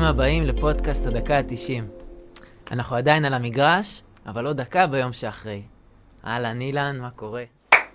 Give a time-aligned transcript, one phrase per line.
[0.00, 1.82] ברוכים הבאים לפודקאסט הדקה ה-90.
[2.70, 5.62] אנחנו עדיין על המגרש, אבל עוד דקה ביום שאחרי.
[6.26, 7.44] אהלן, אילן, מה קורה?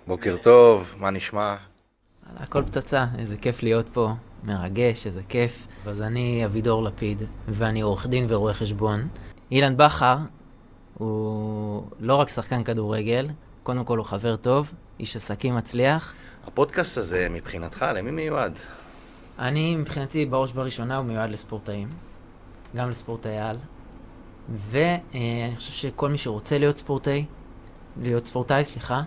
[0.06, 1.54] בוקר טוב, מה נשמע?
[2.36, 4.12] הכל פצצה, איזה כיף להיות פה,
[4.44, 5.66] מרגש, איזה כיף.
[5.86, 9.08] אז אני אבידור לפיד, ואני עורך דין ורואה חשבון.
[9.50, 10.16] אילן בכר
[10.94, 13.28] הוא לא רק שחקן כדורגל,
[13.62, 16.14] קודם כל הוא חבר טוב, איש עסקים מצליח.
[16.46, 18.58] הפודקאסט הזה, מבחינתך, למי מיועד?
[19.38, 21.88] אני, מבחינתי, בראש ובראשונה הוא מיועד לספורטאים,
[22.76, 23.56] גם לספורטאי על,
[24.70, 27.24] ואני חושב שכל מי שרוצה להיות ספורטאי,
[28.02, 29.02] להיות ספורטאי, סליחה,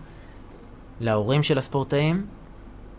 [1.00, 2.26] להורים של הספורטאים,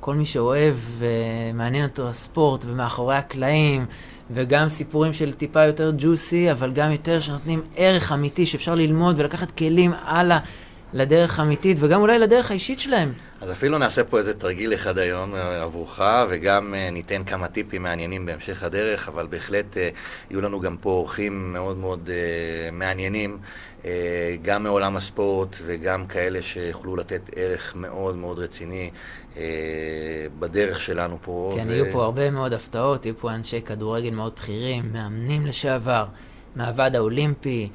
[0.01, 3.87] כל מי שאוהב ומעניין אותו הספורט ומאחורי הקלעים,
[4.31, 9.51] וגם סיפורים של טיפה יותר ג'וסי, אבל גם יותר שנותנים ערך אמיתי שאפשר ללמוד ולקחת
[9.51, 10.39] כלים הלאה
[10.93, 13.13] לדרך אמיתית, וגם אולי לדרך האישית שלהם.
[13.41, 17.83] אז אפילו נעשה פה איזה תרגיל אחד היום אה, עבורך, וגם אה, ניתן כמה טיפים
[17.83, 19.89] מעניינים בהמשך הדרך, אבל בהחלט אה,
[20.31, 22.11] יהיו לנו גם פה אורחים מאוד מאוד
[22.73, 23.39] מעניינים,
[24.43, 28.91] גם מעולם הספורט וגם כאלה שיוכלו לתת ערך מאוד מאוד רציני
[30.39, 31.55] בדרך שלנו פה.
[31.57, 31.73] כן, ו...
[31.73, 36.07] יהיו פה הרבה מאוד הפתעות, יהיו פה אנשי כדורגל מאוד בכירים, מאמנים לשעבר,
[36.57, 37.69] מהוועד האולימפי,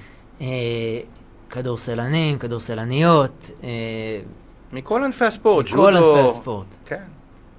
[1.50, 3.52] כדורסלנים, כדורסלניות.
[4.76, 5.82] מכל ענפי הספורט, ג'ודו.
[5.82, 6.68] מכל ענפי הספורט.
[6.86, 7.04] כן.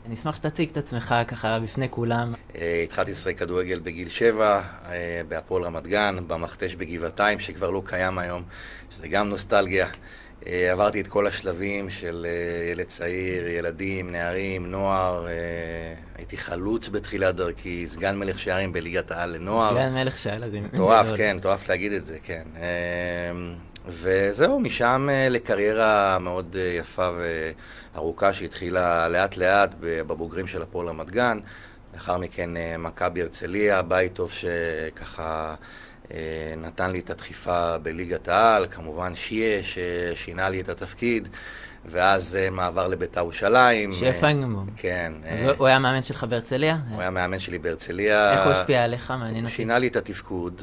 [0.07, 2.35] אני אשמח שתציג את עצמך ככה בפני כולם.
[2.57, 8.19] אה, התחלתי לשחק כדורגל בגיל שבע, אה, בהפועל רמת גן, במכתש בגבעתיים, שכבר לא קיים
[8.19, 8.43] היום,
[8.91, 9.87] שזה גם נוסטלגיה.
[10.47, 12.27] אה, עברתי את כל השלבים של
[12.73, 15.27] ילד צעיר, ילדים, נערים, נוער.
[16.15, 19.75] הייתי חלוץ בתחילת דרכי, סגן מלך שערים בליגת העל לנוער.
[19.75, 20.65] סגן מלך שערים.
[20.65, 22.43] מטורף, כן, מטורף להגיד את זה, כן.
[23.89, 27.11] וזהו, משם אה, לקריירה מאוד אה, יפה
[27.95, 31.39] וארוכה שהתחילה לאט לאט בבוגרים של הפועל רמת גן.
[31.97, 35.55] לאחר מכן אה, מכבי הרצליה, בית טוב שככה
[36.57, 41.29] נתן לי את הדחיפה בליגת העל, כמובן שיה ששינה לי את התפקיד.
[41.89, 43.93] ואז uh, מעבר לביתר ירושלים.
[43.93, 44.67] שיה פיינגנבום.
[44.77, 45.13] כן.
[45.29, 46.79] אז uh, הוא היה מאמן שלך בהרצליה?
[46.91, 48.33] הוא היה מאמן שלי בהרצליה.
[48.33, 49.11] איך הוא השפיע עליך?
[49.11, 49.57] מעניין אותי.
[49.57, 50.63] שינה לי את התפקוד,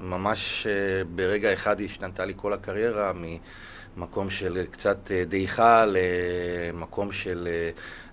[0.00, 0.66] וממש
[1.14, 3.12] ברגע אחד השתנתה לי כל הקריירה
[3.96, 7.48] ממקום של קצת דעיכה למקום של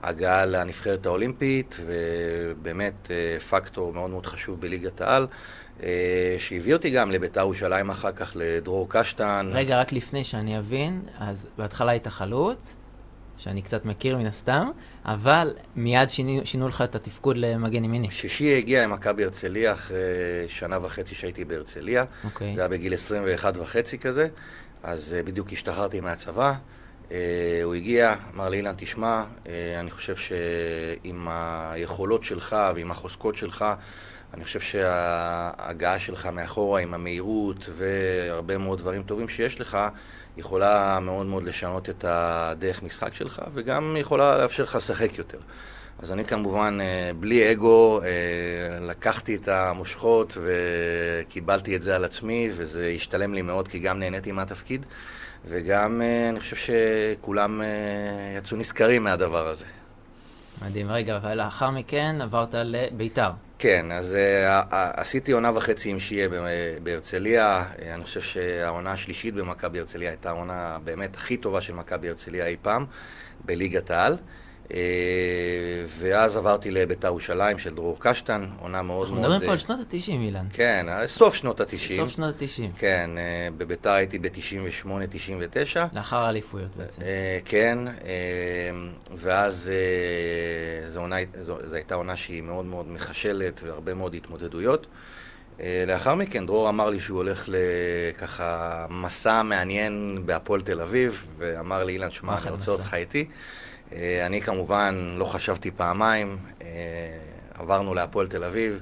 [0.03, 3.11] הגעה לנבחרת האולימפית, ובאמת
[3.49, 5.27] פקטור מאוד מאוד חשוב בליגת העל.
[5.83, 9.49] אה, שהביא אותי גם לביתר ירושלים אחר כך, לדרור קשטן.
[9.53, 12.75] רגע, רק לפני שאני אבין, אז בהתחלה היית חלוץ,
[13.37, 14.69] שאני קצת מכיר מן הסתם,
[15.05, 18.11] אבל מיד שינו, שינו לך את התפקוד למגן ימיני.
[18.11, 19.97] שישי הגיע עם מכבי הרצליה אחרי
[20.47, 22.05] שנה וחצי שהייתי בהרצליה.
[22.23, 22.55] אוקיי.
[22.55, 24.27] זה היה בגיל 21 וחצי כזה,
[24.83, 26.53] אז אה, בדיוק השתחררתי מהצבא.
[27.09, 27.13] Uh,
[27.63, 29.47] הוא הגיע, אמר לי, אילן, תשמע, uh,
[29.79, 31.27] אני חושב שעם
[31.71, 33.65] היכולות שלך ועם החוזקות שלך,
[34.33, 39.77] אני חושב שההגעה שלך מאחורה עם המהירות והרבה מאוד דברים טובים שיש לך,
[40.37, 45.39] יכולה מאוד מאוד לשנות את הדרך משחק שלך, וגם יכולה לאפשר לך לשחק יותר.
[46.01, 48.07] אז אני כמובן, אה, בלי אגו, אה,
[48.79, 54.31] לקחתי את המושכות וקיבלתי את זה על עצמי, וזה השתלם לי מאוד, כי גם נהניתי
[54.31, 54.85] מהתפקיד,
[55.45, 57.61] וגם אה, אני חושב שכולם
[58.37, 59.65] יצאו נשכרים מהדבר הזה.
[60.65, 60.87] מדהים.
[60.89, 63.29] רגע, ולאחר מכן עברת לביתר.
[63.59, 66.29] כן, אז uh, עשיתי עונה וחצי עם שיהיה
[66.83, 67.63] בהרצליה.
[67.95, 72.55] אני חושב שהעונה השלישית במכבי הרצליה הייתה העונה באמת הכי טובה של מכבי הרצליה אי
[72.61, 72.85] פעם,
[73.45, 74.17] בליגת העל.
[75.87, 79.17] ואז עברתי לביתר ירושלים של דרור קשטן, עונה מאוד מאוד...
[79.17, 80.45] אנחנו מדברים פה על שנות ה-90, אילן.
[80.53, 81.95] כן, סוף שנות ה-90.
[81.97, 82.79] סוף שנות ה-90.
[82.79, 83.09] כן,
[83.57, 84.87] בביתר הייתי ב-98-99.
[85.93, 87.01] לאחר האליפויות בעצם.
[87.45, 87.77] כן,
[89.15, 89.71] ואז
[90.91, 94.87] זו הייתה עונה שהיא מאוד מאוד מחשלת והרבה מאוד התמודדויות.
[95.87, 101.93] לאחר מכן דרור אמר לי שהוא הולך לככה מסע מעניין בהפועל תל אביב, ואמר לי,
[101.93, 103.25] אילן, שמע, אני רוצה אותך איתי.
[103.93, 106.67] אה, אני כמובן לא חשבתי פעמיים, אה,
[107.53, 108.81] עברנו להפועל תל אביב,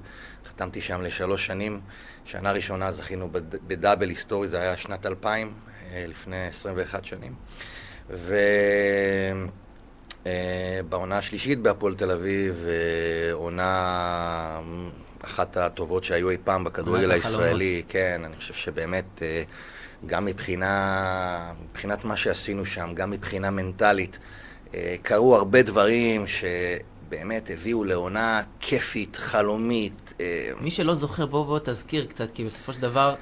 [0.50, 1.80] חתמתי שם לשלוש שנים.
[2.26, 3.30] שנה ראשונה זכינו
[3.68, 5.54] בדאבל היסטורי, זה היה שנת 2000,
[5.92, 7.34] אה, לפני 21 שנים.
[10.86, 12.66] ובעונה השלישית בהפועל תל אביב,
[13.34, 14.60] עונה
[15.24, 19.22] אחת הטובות שהיו אי פעם בכדורגל הישראלי, כן, אני חושב שבאמת,
[20.06, 24.20] גם מבחינה, מבחינת מה שעשינו שם, גם מבחינה מנטלית,
[25.02, 30.14] קרו הרבה דברים שבאמת הביאו לעונה כיפית, חלומית.
[30.22, 33.16] אה, מי שלא זוכר, בוא בוא תזכיר קצת, כי בסופו של דבר,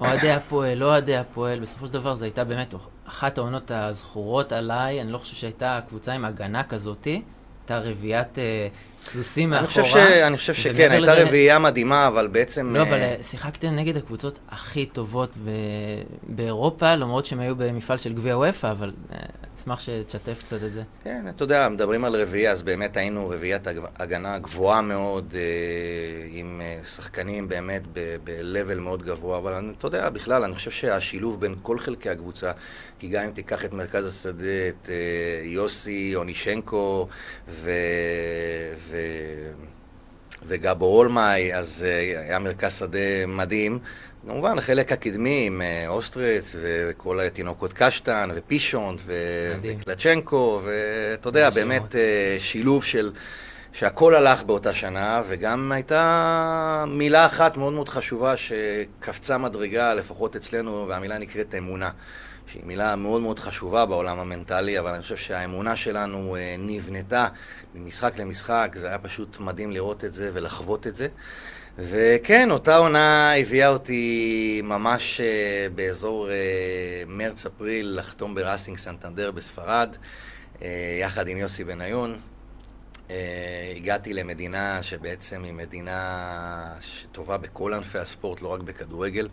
[0.00, 2.74] אוהדי הפועל, לא אוהדי הפועל, בסופו של דבר זו הייתה באמת
[3.04, 7.22] אחת העונות הזכורות עליי, אני לא חושב שהייתה קבוצה עם הגנה כזאתי,
[7.60, 8.68] הייתה רביעיית אה,
[9.02, 9.82] סוסים מאחורה.
[9.82, 9.96] אני חושב, ש...
[9.96, 11.24] אני חושב שכן, הייתה לזה...
[11.24, 12.76] רביעייה מדהימה, אבל בעצם...
[12.76, 15.50] לא, אבל שיחקתם נגד הקבוצות הכי טובות ב...
[16.22, 18.92] באירופה, למרות שהם היו במפעל של גביע וופא, אבל
[19.58, 20.82] אשמח שתשתף קצת את זה.
[21.04, 23.66] כן, אתה יודע, מדברים על רביעייה, אז באמת היינו רביעיית
[23.96, 25.34] הגנה גבוהה מאוד,
[26.30, 26.60] עם
[26.96, 27.82] שחקנים באמת
[28.24, 32.52] ב-level מאוד גבוה, אבל אתה יודע, בכלל, אני חושב שהשילוב בין כל חלקי הקבוצה,
[32.98, 34.90] כי גם אם תיקח את מרכז השדה, את
[35.42, 37.08] יוסי, אונישנקו,
[37.48, 37.70] ו...
[38.90, 38.96] ו...
[40.46, 43.78] וגבו אולמאי, אז uh, היה מרכז שדה מדהים.
[44.26, 51.92] כמובן, החלק הקדמי עם uh, אוסטרץ וכל התינוקות קשטן ופישונט ו- וקלצ'נקו, ואתה יודע, באמת
[51.92, 51.96] uh,
[52.38, 53.12] שילוב של...
[53.72, 60.86] שהכל הלך באותה שנה, וגם הייתה מילה אחת מאוד מאוד חשובה שקפצה מדרגה, לפחות אצלנו,
[60.88, 61.90] והמילה נקראת אמונה.
[62.48, 67.28] שהיא מילה מאוד מאוד חשובה בעולם המנטלי, אבל אני חושב שהאמונה שלנו אה, נבנתה
[67.74, 71.08] ממשחק למשחק, זה היה פשוט מדהים לראות את זה ולחוות את זה.
[71.78, 76.34] וכן, אותה עונה הביאה אותי ממש אה, באזור אה,
[77.06, 79.96] מרץ-אפריל לחתום בראסינג סנטנדר בספרד,
[81.00, 82.18] יחד עם יוסי בניון.
[83.76, 89.28] הגעתי למדינה שבעצם היא מדינה שטובה בכל ענפי הספורט, לא רק בכדורגל.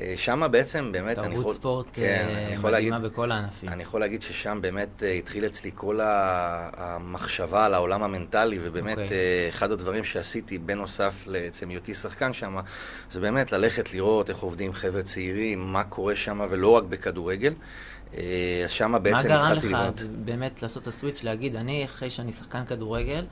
[0.00, 1.36] אה, שם בעצם באמת, אני יכול...
[1.36, 3.68] תרבות ספורט כן, אה, מדהימה להגיד, בכל הענפים.
[3.68, 9.00] אני יכול להגיד ששם באמת אה, התחיל אצלי כל המחשבה על העולם המנטלי, ובאמת okay.
[9.00, 9.48] אוקיי.
[9.48, 12.56] אחד הדברים שעשיתי בנוסף לעצם היותי שחקן שם,
[13.10, 17.52] זה באמת ללכת לראות איך עובדים חבר'ה צעירים, מה קורה שם, ולא רק בכדורגל.
[18.14, 18.20] אז
[18.68, 19.72] שם בעצם התחלתי לראות.
[19.72, 23.24] מה גרם לך אז באמת לעשות את הסוויץ', להגיד, אני אחרי שאני שחקן כדורגל,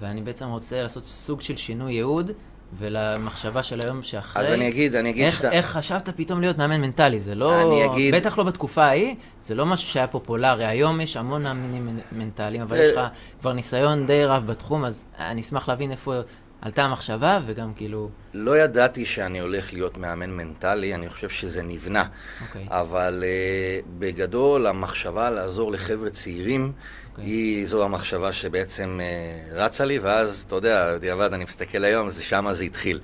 [0.00, 2.30] ואני בעצם רוצה לעשות סוג של שינוי ייעוד,
[2.78, 4.42] ולמחשבה של היום שאחרי.
[4.42, 5.52] אז אני אגיד, אני אגיד איך, שאתה...
[5.52, 7.20] איך חשבת פתאום להיות מאמן מנטלי?
[7.20, 7.62] זה לא...
[7.62, 8.14] אני אגיד...
[8.14, 10.66] בטח לא בתקופה ההיא, זה לא משהו שהיה פופולרי.
[10.66, 13.00] היום יש המון מאמנים מנטליים, אבל יש לך
[13.40, 16.14] כבר ניסיון די רב בתחום, אז אני אשמח להבין איפה
[16.62, 18.10] עלתה המחשבה, וגם כאילו...
[18.34, 22.02] לא ידעתי שאני הולך להיות מאמן מנטלי, אני חושב שזה נבנה.
[22.04, 22.44] Okay.
[22.48, 22.66] אוקיי.
[22.68, 27.10] אבל uh, בגדול, המחשבה לעזור לחבר'ה צעירים, okay.
[27.10, 27.24] אוקיי.
[27.24, 32.22] היא זו המחשבה שבעצם uh, רצה לי, ואז, אתה יודע, בדיעבד אני מסתכל היום, זה
[32.22, 33.00] שמה זה התחיל.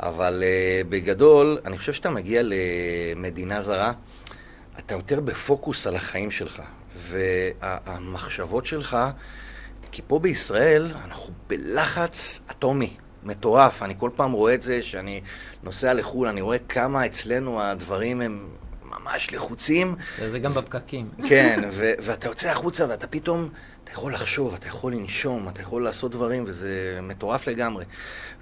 [0.00, 3.92] אבל uh, בגדול, אני חושב שאתה מגיע למדינה זרה,
[4.78, 6.62] אתה יותר בפוקוס על החיים שלך.
[6.96, 8.96] והמחשבות שלך...
[9.92, 13.82] כי פה בישראל אנחנו בלחץ אטומי, מטורף.
[13.82, 15.20] אני כל פעם רואה את זה שאני
[15.62, 18.48] נוסע לחו"ל, אני רואה כמה אצלנו הדברים הם
[18.84, 19.94] ממש לחוצים.
[20.18, 21.10] זה, זה גם בפקקים.
[21.28, 23.48] כן, ו- ואתה יוצא החוצה ואתה פתאום,
[23.84, 27.84] אתה יכול לחשוב, אתה יכול לנשום, אתה יכול לעשות דברים, וזה מטורף לגמרי.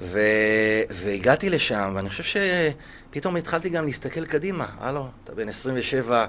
[0.01, 2.41] ו- והגעתי לשם, ואני חושב
[3.11, 4.67] שפתאום התחלתי גם להסתכל קדימה.
[4.79, 6.27] הלו, אתה בן 27,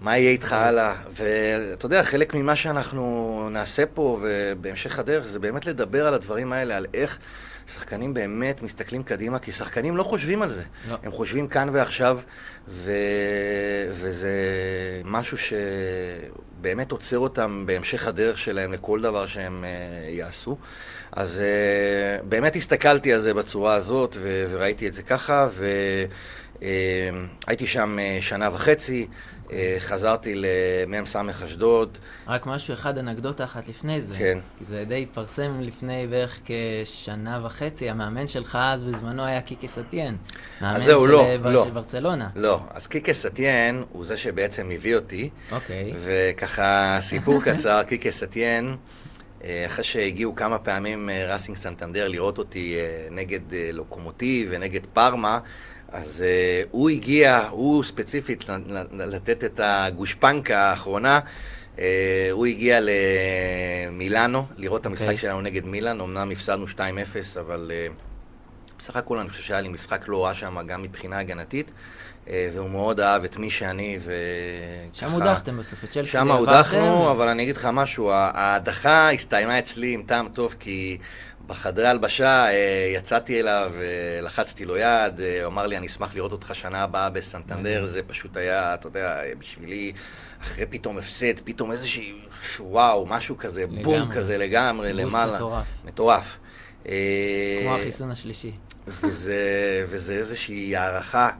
[0.00, 0.94] מה יהיה איתך הלאה?
[1.12, 6.76] ואתה יודע, חלק ממה שאנחנו נעשה פה ובהמשך הדרך זה באמת לדבר על הדברים האלה,
[6.76, 7.18] על איך
[7.66, 10.62] שחקנים באמת מסתכלים קדימה, כי שחקנים לא חושבים על זה.
[10.90, 10.96] לא.
[11.02, 12.18] הם חושבים כאן ועכשיו,
[12.68, 12.92] ו...
[13.90, 14.32] וזה
[15.04, 20.56] משהו שבאמת עוצר אותם בהמשך הדרך שלהם לכל דבר שהם uh, יעשו.
[21.12, 21.42] אז
[22.20, 24.46] uh, באמת הסתכלתי על זה בצורה הזאת, ו...
[24.50, 26.08] וראיתי את זה ככה, והייתי
[26.60, 29.06] uh, שם uh, שנה וחצי.
[29.52, 31.98] אה, חזרתי למ"ס אשדוד.
[32.26, 34.14] רק משהו אחד, אנקדוטה אחת לפני זה.
[34.18, 34.38] כן.
[34.58, 40.16] כי זה די התפרסם לפני בערך כשנה וחצי, המאמן שלך אז בזמנו היה קיקי סטיאן.
[40.60, 41.50] אז זהו, לא, בר...
[41.50, 41.64] לא.
[41.64, 42.28] של ברצלונה.
[42.36, 45.30] לא, אז קיקי סטיאן הוא זה שבעצם הביא אותי.
[45.52, 45.92] אוקיי.
[46.04, 48.74] וככה, סיפור קצר, קיקי סטיאן...
[49.44, 52.76] אה, אחרי שהגיעו כמה פעמים אה, ראסינג סנטנדר לראות אותי
[53.10, 53.40] נגד
[53.72, 55.38] לוקומוטיב ונגד פארמה,
[55.94, 58.44] אז uh, הוא הגיע, הוא ספציפית
[58.92, 61.20] לתת את הגושפנקה האחרונה,
[61.76, 61.80] uh,
[62.30, 65.10] הוא הגיע למילאנו, לראות את המשחק okay.
[65.10, 65.18] אוקיי.
[65.18, 66.78] שלנו נגד מילאן, אמנם הפסדנו 2-0,
[67.40, 67.92] אבל uh,
[68.78, 71.70] בסך הכל אני חושב שהיה לי משחק לא רע שם, גם מבחינה הגנתית.
[72.26, 75.06] והוא מאוד אהב את מי שאני, וככה...
[75.06, 79.92] שם הודחתם בסוף, את צ'לסי שם הודחנו, אבל אני אגיד לך משהו, ההדחה הסתיימה אצלי
[79.92, 80.98] עם טעם טוב, כי
[81.46, 83.72] בחדרי הלבשה אה, יצאתי אליו,
[84.22, 88.02] לחצתי לו יד, אה, הוא אמר לי, אני אשמח לראות אותך שנה הבאה בסנטנדר, זה
[88.02, 89.92] פשוט היה, אתה יודע, בשבילי,
[90.42, 92.14] אחרי פתאום הפסד, פתאום איזושהי,
[92.60, 95.34] וואו, משהו כזה, בום כזה לגמרי, למעלה.
[95.34, 95.66] מטורף.
[95.84, 96.38] מטורף.
[96.88, 98.52] אה, כמו החיסון השלישי.
[98.86, 99.38] וזה,
[99.88, 101.30] וזה איזושהי הערכה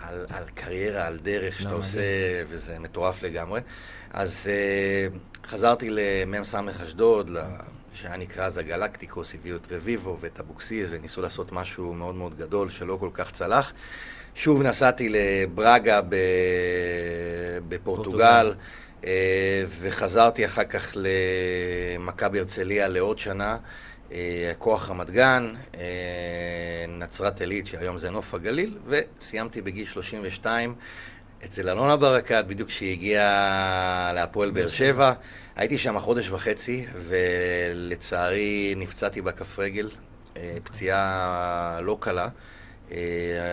[0.00, 2.00] על, על קריירה, על דרך לא שאתה עושה,
[2.48, 3.60] וזה מטורף לגמרי.
[4.12, 4.50] אז
[5.46, 7.36] חזרתי למ"ס אשדוד,
[8.02, 12.70] שהיה נקרא אז הגלקטיקוס, הביאו את רביבו ואת אבוקסיס וניסו לעשות משהו מאוד מאוד גדול
[12.70, 13.72] שלא כל כך צלח.
[14.34, 16.00] שוב נסעתי לברגה
[17.68, 18.54] בפורטוגל,
[19.04, 23.56] אה, וחזרתי אחר כך למכבי הרצליה לעוד שנה.
[24.12, 30.74] אה, כוח רמת גן, אה, נצרת עילית, שהיום זה נוף הגליל, וסיימתי בגיל 32
[31.44, 35.12] אצל אלונה ברקת, בדיוק כשהיא הגיעה להפועל באר שבע.
[35.58, 39.90] הייתי שם חודש וחצי, ולצערי נפצעתי בכף רגל,
[40.36, 42.28] אה, פציעה לא קלה.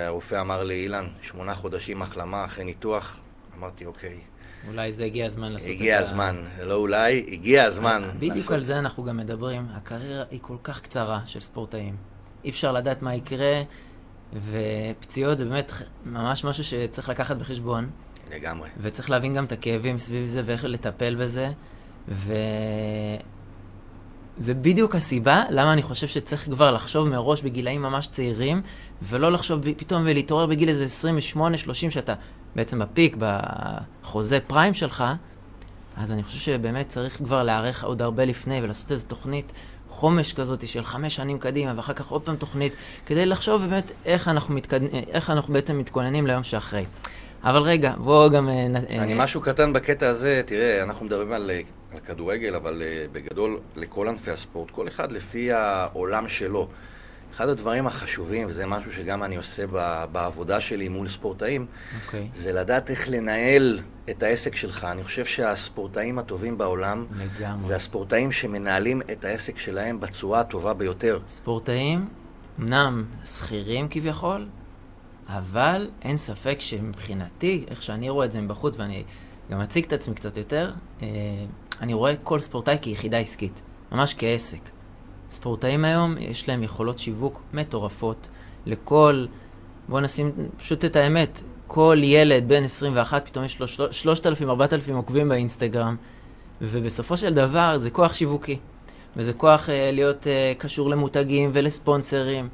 [0.07, 3.19] הרופא אמר לי, אילן, שמונה חודשים החלמה אחרי ניתוח.
[3.57, 4.19] אמרתי, אוקיי.
[4.67, 5.83] אולי זה הגיע הזמן לעשות את זה.
[5.83, 8.09] הגיע הזמן, לא אולי, הגיע הזמן.
[8.19, 9.67] בדיוק על זה אנחנו גם מדברים.
[9.74, 11.95] הקריירה היא כל כך קצרה של ספורטאים.
[12.43, 13.62] אי אפשר לדעת מה יקרה,
[14.33, 15.71] ופציעות זה באמת
[16.05, 17.89] ממש משהו שצריך לקחת בחשבון.
[18.31, 18.69] לגמרי.
[18.81, 21.51] וצריך להבין גם את הכאבים סביב זה ואיך לטפל בזה.
[22.07, 23.17] וזה
[24.53, 28.62] בדיוק הסיבה למה אני חושב שצריך כבר לחשוב מראש בגילאים ממש צעירים,
[29.01, 30.85] ולא לחשוב פתאום ולהתעורר בגיל איזה
[31.35, 31.38] 28-30,
[31.89, 32.13] שאתה
[32.55, 35.03] בעצם בפיק, בחוזה פריים שלך,
[35.97, 39.53] אז אני חושב שבאמת צריך כבר להיערך עוד הרבה לפני ולעשות איזו תוכנית
[39.89, 42.74] חומש כזאת של חמש שנים קדימה, ואחר כך עוד פעם תוכנית,
[43.05, 44.79] כדי לחשוב באמת איך אנחנו, מתקד...
[44.93, 46.85] איך אנחנו בעצם מתכוננים ליום שאחרי.
[47.43, 48.50] אבל רגע, בואו גם...
[48.50, 51.51] אה, אני אה, משהו קטן בקטע הזה, תראה, אנחנו מדברים על,
[51.95, 56.67] על כדורגל, אבל בגדול לכל ענפי הספורט, כל אחד לפי העולם שלו.
[57.35, 59.67] אחד הדברים החשובים, וזה משהו שגם אני עושה
[60.11, 62.05] בעבודה שלי מול ספורטאים, okay.
[62.05, 62.29] אוקיי.
[62.33, 64.83] זה לדעת איך לנהל את העסק שלך.
[64.83, 67.63] אני חושב שהספורטאים הטובים בעולם, לגמרי.
[67.63, 71.19] זה הספורטאים שמנהלים את העסק שלהם בצורה הטובה ביותר.
[71.27, 72.07] ספורטאים,
[72.59, 74.47] אמנם שכירים כביכול,
[75.27, 79.03] אבל אין ספק שמבחינתי, איך שאני רואה את זה מבחוץ, ואני
[79.51, 81.07] גם אציג את עצמי קצת יותר, אה,
[81.82, 84.70] אני רואה כל ספורטאי כיחידה עסקית, ממש כעסק.
[85.29, 88.27] ספורטאים היום, יש להם יכולות שיווק מטורפות
[88.65, 89.25] לכל,
[89.89, 93.67] בואו נשים פשוט את האמת, כל ילד בן 21 פתאום יש לו
[94.88, 95.96] 3,000-4,000 עוקבים באינסטגרם,
[96.62, 98.58] ובסופו של דבר זה כוח שיווקי,
[99.17, 102.50] וזה כוח אה, להיות אה, קשור למותגים ולספונסרים,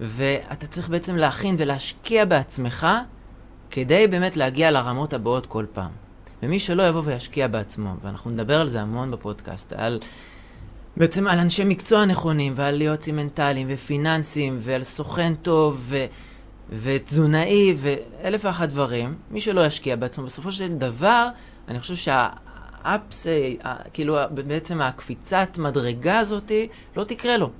[0.00, 2.86] ואתה צריך בעצם להכין ולהשקיע בעצמך
[3.70, 5.90] כדי באמת להגיע לרמות הבאות כל פעם.
[6.42, 10.00] ומי שלא יבוא וישקיע בעצמו, ואנחנו נדבר על זה המון בפודקאסט, על
[10.96, 16.04] בעצם על אנשי מקצוע נכונים, ועל יועצים מנטליים, ופיננסים, ועל סוכן טוב, ו...
[16.72, 19.14] ותזונאי, ואלף ואחת דברים.
[19.30, 21.28] מי שלא ישקיע בעצמו, בסופו של דבר,
[21.68, 23.26] אני חושב שהאפס,
[23.92, 27.50] כאילו, בעצם הקפיצת מדרגה הזאתי, לא תקרה לו.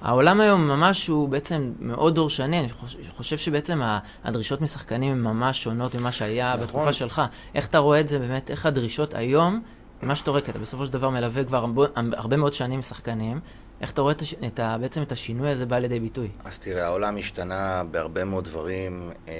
[0.00, 2.68] העולם היום ממש הוא בעצם מאוד דורשני, אני
[3.08, 3.80] חושב שבעצם
[4.24, 6.66] הדרישות משחקנים הן ממש שונות ממה שהיה נכון.
[6.66, 7.22] בתקופה שלך.
[7.54, 9.62] איך אתה רואה את זה באמת, איך הדרישות היום
[10.02, 13.40] מה שאתה רואה, כי אתה בסופו של דבר מלווה כבר הרבה, הרבה מאוד שנים שחקנים,
[13.80, 16.28] איך אתה רואה את, את, בעצם את השינוי הזה בא לידי ביטוי?
[16.44, 19.34] אז תראה, העולם השתנה בהרבה מאוד דברים, אה,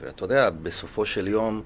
[0.00, 1.62] ואתה יודע, בסופו של יום,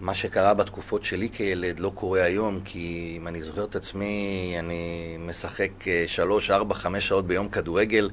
[0.00, 5.16] מה שקרה בתקופות שלי כילד לא קורה היום, כי אם אני זוכר את עצמי, אני
[5.20, 8.10] משחק אה, שלוש, ארבע, חמש שעות ביום כדורגל,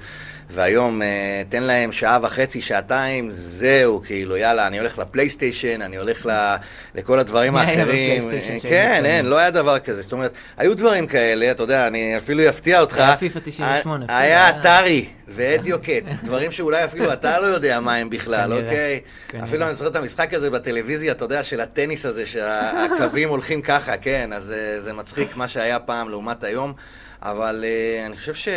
[0.49, 6.25] והיום אה, תן להם שעה וחצי, שעתיים, זהו, כאילו, יאללה, אני הולך לפלייסטיישן, אני הולך
[6.25, 6.55] ל,
[6.95, 8.29] לכל הדברים האחרים.
[8.61, 10.01] כן, אין, לא היה דבר כזה.
[10.01, 12.97] זאת אומרת, היו דברים כאלה, אתה יודע, אני אפילו אפתיע אותך.
[12.97, 14.05] היה פיפא 98.
[14.09, 15.09] היה אתרי.
[15.29, 18.99] ואדיוקט, דברים שאולי אפילו אתה לא יודע מה הם בכלל, אוקיי?
[19.43, 23.97] אפילו אני זוכר את המשחק הזה בטלוויזיה, אתה יודע, של הטניס הזה, שהקווים הולכים ככה,
[23.97, 26.73] כן, אז אה, זה מצחיק מה שהיה פעם לעומת היום,
[27.21, 28.47] אבל אה, אני חושב ש...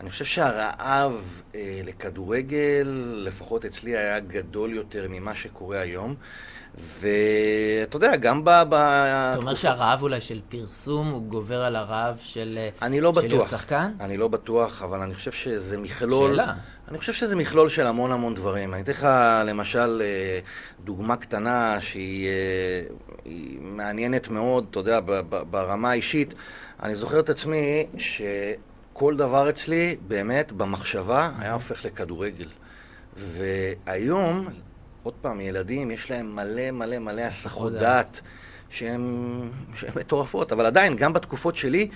[0.00, 6.14] אני חושב שהרעב אה, לכדורגל, לפחות אצלי, היה גדול יותר ממה שקורה היום.
[6.78, 8.50] ואתה יודע, גם ב...
[8.68, 8.74] ב...
[8.74, 12.58] אתה אומר שהרעב אולי של פרסום הוא גובר על הרעב של...
[12.82, 13.50] אני לא של בטוח.
[13.50, 13.92] של שחקן?
[14.00, 16.30] אני לא בטוח, אבל אני חושב שזה מכלול...
[16.30, 16.54] שאלה.
[16.88, 18.74] אני חושב שזה מכלול של המון המון דברים.
[18.74, 19.08] אני אתן לך
[19.46, 20.38] למשל אה,
[20.84, 25.00] דוגמה קטנה שהיא אה, מעניינת מאוד, אתה יודע,
[25.50, 26.34] ברמה האישית.
[26.82, 32.48] אני זוכר את עצמי שכל דבר אצלי, באמת, במחשבה, היה הופך לכדורגל.
[33.16, 34.48] והיום,
[35.02, 38.20] עוד פעם, ילדים, יש להם מלא מלא מלא הסחות דעת
[38.70, 39.02] שהן
[39.96, 41.88] מטורפות, אבל עדיין, גם בתקופות שלי,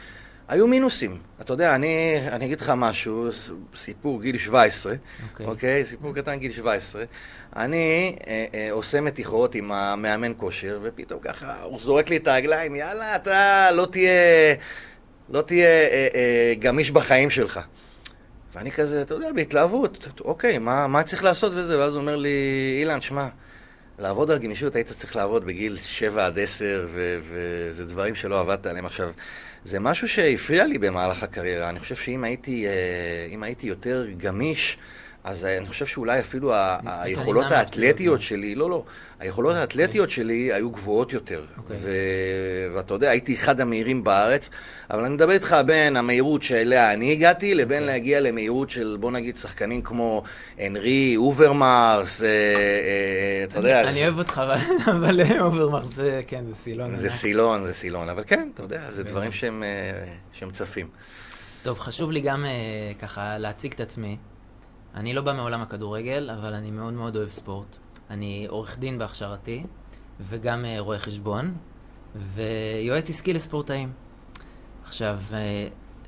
[0.48, 1.18] היו מינוסים.
[1.40, 3.28] אתה יודע, אני, אני אגיד לך משהו,
[3.76, 5.46] סיפור גיל 17, אוקיי?
[5.46, 5.48] Okay.
[5.48, 5.82] אוקיי?
[5.82, 7.04] Okay, סיפור קטן גיל 17.
[7.56, 12.76] אני אה, אה, עושה מתיחות עם המאמן כושר, ופתאום ככה, הוא זורק לי את הרגליים,
[12.76, 14.54] יאללה, אתה לא תהיה,
[15.28, 17.60] לא תהיה אה, אה, גמיש בחיים שלך.
[18.56, 21.78] ואני כזה, אתה יודע, בהתלהבות, אוקיי, מה, מה צריך לעשות וזה?
[21.78, 22.28] ואז הוא אומר לי,
[22.80, 23.28] אילן, שמע,
[23.98, 26.88] לעבוד על גמישות היית צריך לעבוד בגיל 7 עד 10,
[27.20, 28.86] וזה דברים שלא עבדת עליהם.
[28.86, 29.10] עכשיו,
[29.64, 31.68] זה משהו שהפריע לי במהלך הקריירה.
[31.68, 34.78] אני חושב שאם הייתי, אה, הייתי יותר גמיש,
[35.26, 36.52] אז אני חושב שאולי אפילו
[36.87, 38.85] היכולות האתלטיות שלי, לא, לא,
[39.21, 39.61] היכולות אוקיי.
[39.61, 41.45] האתלטיות שלי היו גבוהות יותר.
[41.59, 41.76] אוקיי.
[42.75, 44.50] ואתה יודע, הייתי אחד המהירים בארץ,
[44.90, 47.95] אבל אני מדבר איתך בין המהירות שאליה אני הגעתי, לבין אוקיי.
[47.95, 50.23] להגיע למהירות של, בוא נגיד, שחקנים כמו
[50.59, 53.88] הנרי, אוברמרס, אה, אה, אתה יודע...
[53.88, 54.42] אני אוהב אותך,
[54.87, 56.97] אבל אוברמרס זה, כן, זה סילון.
[56.97, 59.62] זה סילון, זה סילון, אבל כן, אתה יודע, זה דברים שהם
[60.42, 60.88] אה, צפים.
[61.62, 62.45] טוב, חשוב לי גם
[63.00, 64.16] ככה להציג את עצמי.
[64.96, 67.76] אני לא בא מעולם הכדורגל, אבל אני מאוד מאוד אוהב ספורט.
[68.10, 69.64] אני עורך דין בהכשרתי,
[70.28, 71.54] וגם אה, רואה חשבון,
[72.34, 73.92] ויועץ עסקי לספורטאים.
[74.84, 75.34] עכשיו, אה,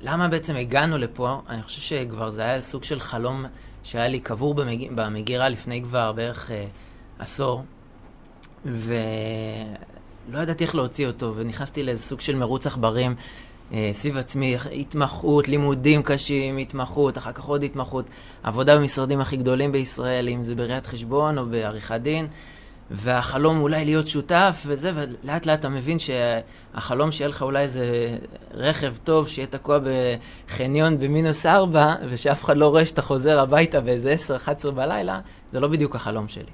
[0.01, 1.41] למה בעצם הגענו לפה?
[1.49, 3.45] אני חושב שכבר זה היה סוג של חלום
[3.83, 4.93] שהיה לי קבור במג...
[4.95, 6.53] במגירה לפני כבר בערך uh,
[7.19, 7.63] עשור,
[8.65, 13.15] ולא ידעתי איך להוציא אותו, ונכנסתי לאיזה סוג של מרוץ עכברים.
[13.73, 18.05] אה, סביב עצמי, התמחות, לימודים קשים, התמחות, אחר כך עוד התמחות,
[18.43, 22.27] עבודה במשרדים הכי גדולים בישראל, אם זה בראיית חשבון או בעריכת דין,
[22.91, 28.17] והחלום אולי להיות שותף וזה, ולאט לאט אתה מבין שהחלום שיהיה לך אולי איזה
[28.53, 34.11] רכב טוב, שיהיה תקוע בחניון במינוס ארבע, ושאף אחד לא רואה שאתה חוזר הביתה באיזה
[34.11, 35.19] עשר, אחת עשרה בלילה,
[35.51, 36.51] זה לא בדיוק החלום שלי.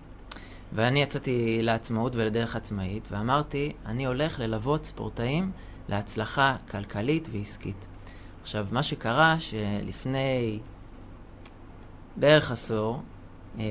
[0.73, 5.51] ואני יצאתי לעצמאות ולדרך עצמאית, ואמרתי, אני הולך ללוות ספורטאים
[5.89, 7.87] להצלחה כלכלית ועסקית.
[8.41, 10.59] עכשיו, מה שקרה, שלפני
[12.15, 13.01] בערך עשור,
[13.59, 13.63] אה,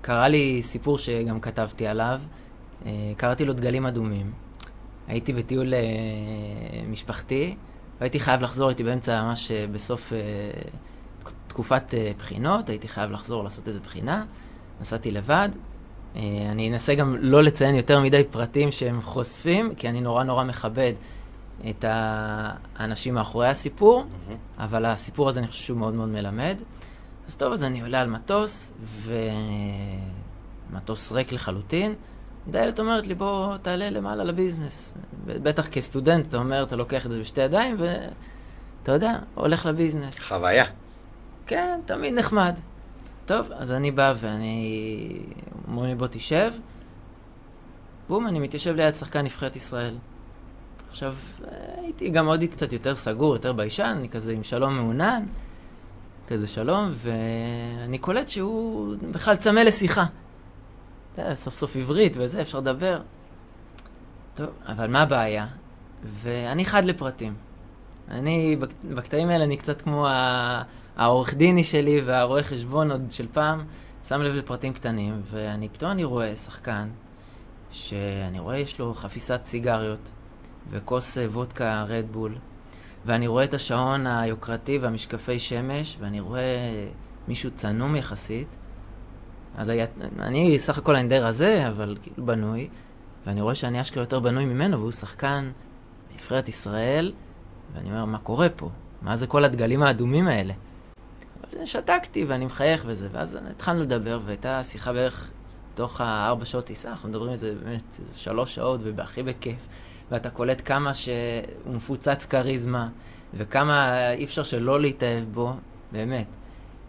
[0.00, 2.20] קרה לי סיפור שגם כתבתי עליו,
[2.86, 4.32] אה, קראתי לו דגלים אדומים.
[5.08, 5.80] הייתי בטיול אה,
[6.88, 7.56] משפחתי,
[8.00, 10.18] והייתי חייב לחזור, הייתי באמצע, ממש אה, בסוף אה,
[11.46, 14.24] תקופת אה, בחינות, הייתי חייב לחזור לעשות איזה בחינה,
[14.80, 15.48] נסעתי לבד,
[16.50, 20.92] אני אנסה גם לא לציין יותר מדי פרטים שהם חושפים, כי אני נורא נורא מכבד
[21.70, 24.34] את האנשים מאחורי הסיפור, mm-hmm.
[24.58, 26.56] אבל הסיפור הזה אני חושב שהוא מאוד מאוד מלמד.
[27.28, 28.72] אז טוב, אז אני עולה על מטוס,
[30.70, 31.94] ומטוס ריק לחלוטין.
[32.50, 34.94] דיילת אומרת לי, בוא תעלה למעלה לביזנס.
[35.26, 40.20] בטח כסטודנט, אתה אומר, אתה לוקח את זה בשתי ידיים, ואתה יודע, הולך לביזנס.
[40.22, 40.64] חוויה.
[41.46, 42.54] כן, תמיד נחמד.
[43.26, 45.22] טוב, אז אני בא ואני...
[45.68, 46.52] אומרים לי בוא תשב.
[48.08, 49.94] בום, אני מתיישב ליד שחקן נבחרת ישראל.
[50.90, 51.14] עכשיו,
[51.76, 55.24] הייתי גם עוד קצת יותר סגור, יותר ביישן, אני כזה עם שלום מעונן,
[56.28, 60.04] כזה שלום, ואני קולט שהוא בכלל צמא לשיחה.
[61.12, 63.00] אתה יודע, סוף סוף עברית וזה, אפשר לדבר.
[64.34, 65.46] טוב, אבל מה הבעיה?
[66.22, 67.34] ואני חד לפרטים.
[68.10, 70.62] אני, בקטעים האלה אני קצת כמו ה...
[70.96, 73.64] העורך דיני שלי והרואה חשבון עוד של פעם,
[74.04, 76.88] שם לב לפרטים קטנים, ואני פתאום אני רואה שחקן,
[77.70, 80.10] שאני רואה יש לו חפיסת סיגריות
[80.70, 82.34] וכוס אה, וודקה רדבול,
[83.06, 86.58] ואני רואה את השעון היוקרתי והמשקפי שמש, ואני רואה
[87.28, 88.56] מישהו צנום יחסית.
[89.56, 89.86] אז היה,
[90.18, 92.68] אני סך הכל אני די רזה, אבל כאילו בנוי,
[93.26, 95.50] ואני רואה שאני אשכרה יותר בנוי ממנו, והוא שחקן
[96.14, 97.12] נבחרת ישראל,
[97.74, 98.70] ואני אומר, מה קורה פה?
[99.02, 100.54] מה זה כל הדגלים האדומים האלה?
[101.64, 105.30] שתקתי ואני מחייך וזה, ואז התחלנו לדבר, והייתה שיחה בערך
[105.74, 109.66] תוך הארבע שעות טיסה, אנחנו מדברים על זה באמת איזה שלוש שעות ובהכי בכיף,
[110.10, 111.14] ואתה קולט כמה שהוא
[111.66, 112.88] מפוצץ כריזמה,
[113.34, 115.52] וכמה אי אפשר שלא להתאהב בו,
[115.92, 116.26] באמת.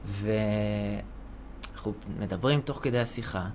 [0.06, 3.46] ואנחנו מדברים תוך כדי השיחה,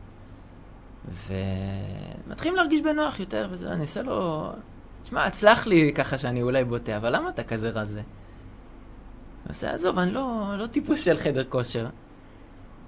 [2.26, 4.50] ומתחילים להרגיש בנוח יותר, וזה, אני עושה לו...
[5.02, 8.02] תשמע, הצלח לי ככה שאני אולי בוטה, אבל למה אתה כזה רזה?
[9.48, 11.86] עושה, עזוב, אני לא, לא טיפוס של חדר כושר.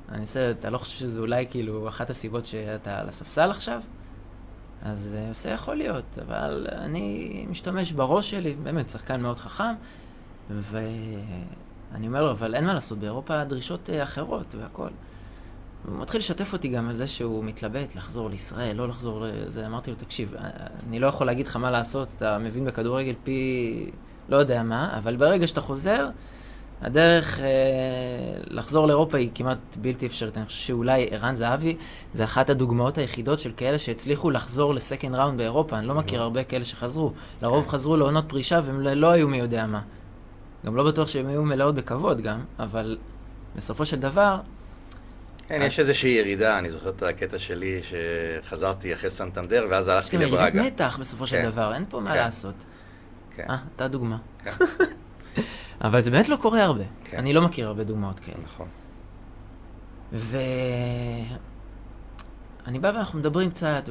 [0.08, 3.80] אני עושה, אתה לא חושב שזה אולי כאילו אחת הסיבות שאתה על הספסל עכשיו?
[4.82, 9.72] אז אה, עושה, יכול להיות, אבל אני משתמש בראש שלי, באמת, שחקן מאוד חכם,
[10.50, 14.88] ואני אומר לו, אבל אין מה לעשות, באירופה הדרישות אה, אחרות והכל.
[15.86, 19.66] הוא מתחיל לשתף אותי גם על זה שהוא מתלבט לחזור לישראל, לא לחזור לזה.
[19.66, 20.48] אמרתי לו, תקשיב, אה,
[20.88, 23.90] אני לא יכול להגיד לך מה לעשות, אתה מבין בכדורגל פי
[24.28, 26.08] לא יודע מה, אבל ברגע שאתה חוזר,
[26.82, 27.46] הדרך אה,
[28.46, 30.36] לחזור לאירופה היא כמעט בלתי אפשרית.
[30.36, 31.76] אני חושב שאולי ערן זהבי
[32.14, 35.78] זה אחת הדוגמאות היחידות של כאלה שהצליחו לחזור לסקנד ראונד באירופה.
[35.78, 37.12] אני לא מכיר הרבה כאלה שחזרו.
[37.42, 39.80] לרוב חזרו לעונות פרישה והם לא היו מי יודע מה.
[40.66, 42.98] גם לא בטוח שהם היו מלאות בכבוד גם, אבל
[43.56, 44.36] בסופו של דבר...
[45.48, 50.50] כן, יש איזושהי ירידה, אני זוכר את הקטע שלי שחזרתי אחרי סנטנדר ואז הלכתי לברגה.
[50.50, 51.50] כן, ירידת מתח בסופו של כן.
[51.50, 52.16] דבר, אין פה מה כן.
[52.16, 52.54] לעשות.
[53.36, 53.46] כן.
[53.50, 54.16] אה, אתה דוגמה.
[55.80, 56.84] אבל זה באמת לא קורה הרבה.
[57.04, 57.16] כן.
[57.16, 58.38] אני לא מכיר הרבה דוגמאות כאלה.
[58.44, 58.66] נכון.
[60.12, 60.36] ו...
[62.66, 63.88] אני בא ואנחנו מדברים קצת,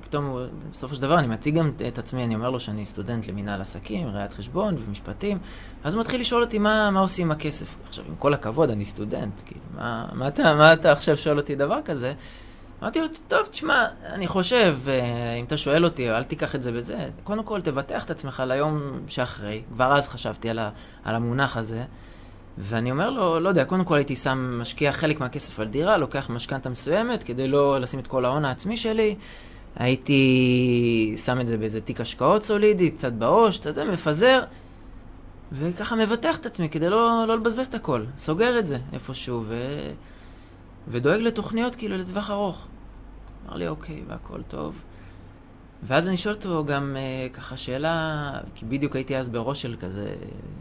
[0.00, 0.36] ופתאום,
[0.72, 4.08] בסופו של דבר, אני מציג גם את עצמי, אני אומר לו שאני סטודנט למינהל עסקים,
[4.08, 5.38] ראיית חשבון ומשפטים,
[5.84, 7.76] אז הוא מתחיל לשאול אותי מה, מה עושים עם הכסף.
[7.88, 11.54] עכשיו, עם כל הכבוד, אני סטודנט, כאילו, מה, מה, אתה, מה אתה עכשיו שואל אותי
[11.54, 12.14] דבר כזה?
[12.84, 16.72] אמרתי לו, טוב, תשמע, אני חושב, אה, אם אתה שואל אותי, אל תיקח את זה
[16.72, 20.70] בזה, קודם כל תבטח את עצמך ליום שאחרי, כבר אז חשבתי על, ה,
[21.04, 21.84] על המונח הזה.
[22.58, 26.30] ואני אומר לו, לא יודע, קודם כל הייתי שם, משקיע חלק מהכסף על דירה, לוקח
[26.30, 29.14] משכנתה מסוימת כדי לא לשים את כל ההון העצמי שלי.
[29.76, 34.42] הייתי שם את זה באיזה תיק השקעות סולידי, קצת בעו"ש, קצת זה, מפזר,
[35.52, 38.04] וככה מבטח את עצמי כדי לא, לא לבזבז את הכל.
[38.16, 39.56] סוגר את זה איפשהו, ו...
[40.88, 42.66] ודואג לתוכניות כאילו לטווח ארוך.
[43.48, 44.74] אמר לי, אוקיי, והכל טוב.
[45.86, 50.14] ואז אני שואל אותו גם אה, ככה שאלה, כי בדיוק הייתי אז בראש של כזה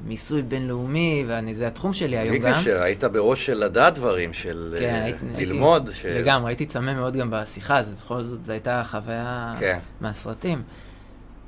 [0.05, 2.41] מיסוי בינלאומי, וזה התחום שלי היום גם.
[2.41, 5.87] בלי קשר, היית בראש של לדעת דברים, של כן, אה, הייתי, ללמוד.
[5.87, 6.09] הייתי, של...
[6.09, 9.79] לגמרי, הייתי צמא מאוד גם בשיחה, אז בכל זאת זו הייתה חוויה כן.
[10.01, 10.63] מהסרטים.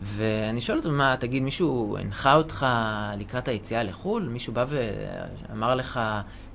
[0.02, 2.66] ואני שואל אותו, מה, תגיד, מישהו הנחה אותך
[3.18, 4.24] לקראת היציאה לחו"ל?
[4.24, 4.66] מישהו בא
[5.50, 6.00] ואמר לך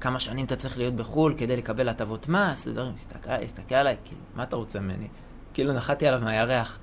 [0.01, 2.67] כמה שנים אתה צריך להיות בחו"ל כדי לקבל הטבות מס?
[2.67, 5.09] ודברים, הסתכל, הסתכל עליי, כאילו, מה אתה רוצה ממני?
[5.55, 6.79] כאילו נחתי עליו מהירח.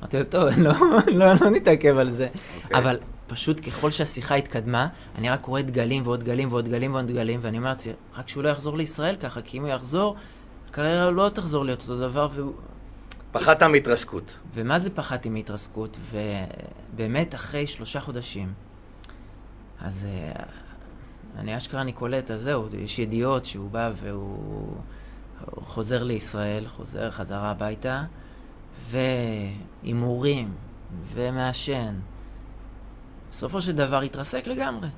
[0.00, 0.72] אמרתי לו, טוב, לא,
[1.06, 2.26] לא, לא נתעכב על זה.
[2.26, 2.64] Okay.
[2.64, 2.78] אוקיי.
[2.78, 7.40] אבל פשוט ככל שהשיחה התקדמה, אני רק רואה דגלים ועוד דגלים ועוד דגלים ועוד דגלים,
[7.42, 10.16] ואני אומר לעצמי, רק שהוא לא יחזור לישראל ככה, כי אם הוא יחזור,
[10.68, 12.52] הקריירה לא תחזור להיות אותו דבר, והוא...
[13.32, 14.38] פחדת מהתרסקות.
[14.54, 15.98] ומה זה פחדתי מהתרסקות?
[16.10, 18.52] ובאמת, אחרי שלושה חודשים,
[19.80, 20.42] אז אה,
[21.38, 24.76] אני אשכרה, אני קולט, אז זהו, יש ידיעות שהוא בא והוא
[25.54, 28.04] חוזר לישראל, חוזר חזרה הביתה.
[28.90, 30.54] והימורים,
[31.12, 31.94] ומעשן.
[33.30, 34.88] בסופו של דבר התרסק לגמרי.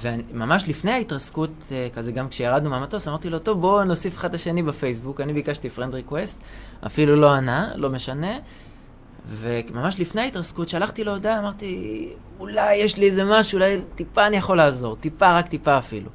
[0.00, 4.34] וממש לפני ההתרסקות, אה, כזה גם כשירדנו מהמטוס, אמרתי לו, טוב, בואו נוסיף אחד את
[4.34, 5.20] השני בפייסבוק.
[5.20, 6.40] אני ביקשתי friend request,
[6.86, 8.38] אפילו לא ענה, לא משנה.
[9.28, 14.36] וממש לפני ההתרסקות, שלחתי לו הודעה, אמרתי, אולי יש לי איזה משהו, אולי טיפה אני
[14.36, 16.10] יכול לעזור, טיפה, רק טיפה אפילו.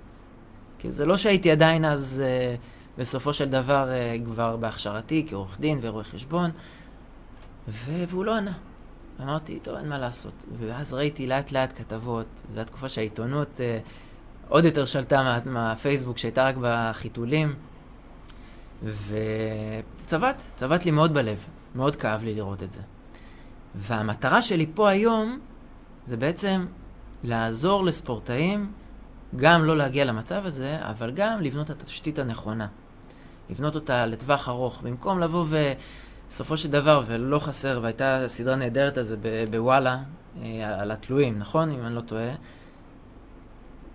[0.79, 2.55] כי זה לא שהייתי עדיין אז, אה,
[2.97, 6.51] בסופו של דבר, אה, כבר בהכשרתי כעורך דין ורואה חשבון.
[7.67, 8.03] ו...
[8.08, 8.53] והוא לא ענה.
[9.23, 10.34] אמרתי, טוב, אין מה לעשות.
[10.60, 13.79] ואז ראיתי לאט לאט כתבות, זו התקופה שהעיתונות אה,
[14.49, 17.55] עוד יותר שלטה מה, מהפייסבוק, שהייתה רק בחיתולים.
[18.84, 22.82] וצבט, צבט לי מאוד בלב, מאוד כאב לי לראות את זה.
[23.75, 25.39] והמטרה שלי פה היום,
[26.05, 26.65] זה בעצם
[27.23, 28.71] לעזור לספורטאים
[29.36, 32.67] גם לא להגיע למצב הזה, אבל גם לבנות את התשתית הנכונה.
[33.49, 34.82] לבנות אותה לטווח ארוך.
[34.82, 35.73] במקום לבוא ו...
[36.29, 39.15] בסופו של דבר, ולא חסר, והייתה סדרה נהדרת על זה
[39.51, 39.97] בוואלה,
[40.43, 41.71] אה, על התלויים, נכון?
[41.71, 42.31] אם אני לא טועה.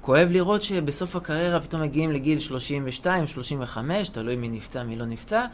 [0.00, 5.46] כואב לראות שבסוף הקריירה פתאום מגיעים לגיל 32, 35, תלוי מי נפצע, מי לא נפצע,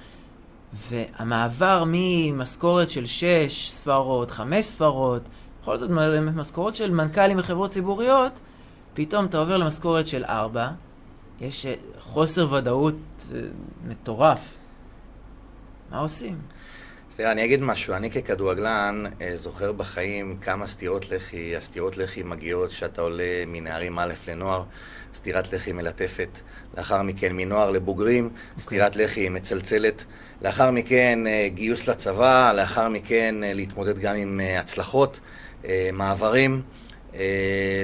[0.73, 5.23] והמעבר ממשכורת של 6 ספרות, 5 ספרות,
[5.63, 5.91] בכל זאת
[6.35, 8.41] משכורות של מנכ"לים בחברות ציבוריות,
[8.95, 10.69] פתאום אתה עובר למשכורת של 4,
[11.41, 12.95] יש אה, חוסר ודאות
[13.35, 13.41] אה,
[13.89, 14.60] מטורף.
[15.91, 16.39] מה עושים?
[17.11, 17.95] אז תראה, אני אגיד משהו.
[17.95, 24.13] אני ככדורגלן אה, זוכר בחיים כמה סטירות לחי, הסטירות לחי מגיעות כשאתה עולה מנערים א'
[24.29, 24.65] לנוער,
[25.15, 26.29] סטירת לחי מלטפת.
[26.77, 28.51] לאחר מכן מנוער לבוגרים, okay.
[28.51, 28.65] אוקיי.
[28.65, 30.05] סטירת לחי מצלצלת.
[30.43, 35.21] לאחר מכן אה, גיוס לצבא, לאחר מכן אה, להתמודד גם עם הצלחות,
[35.93, 36.63] מעברים.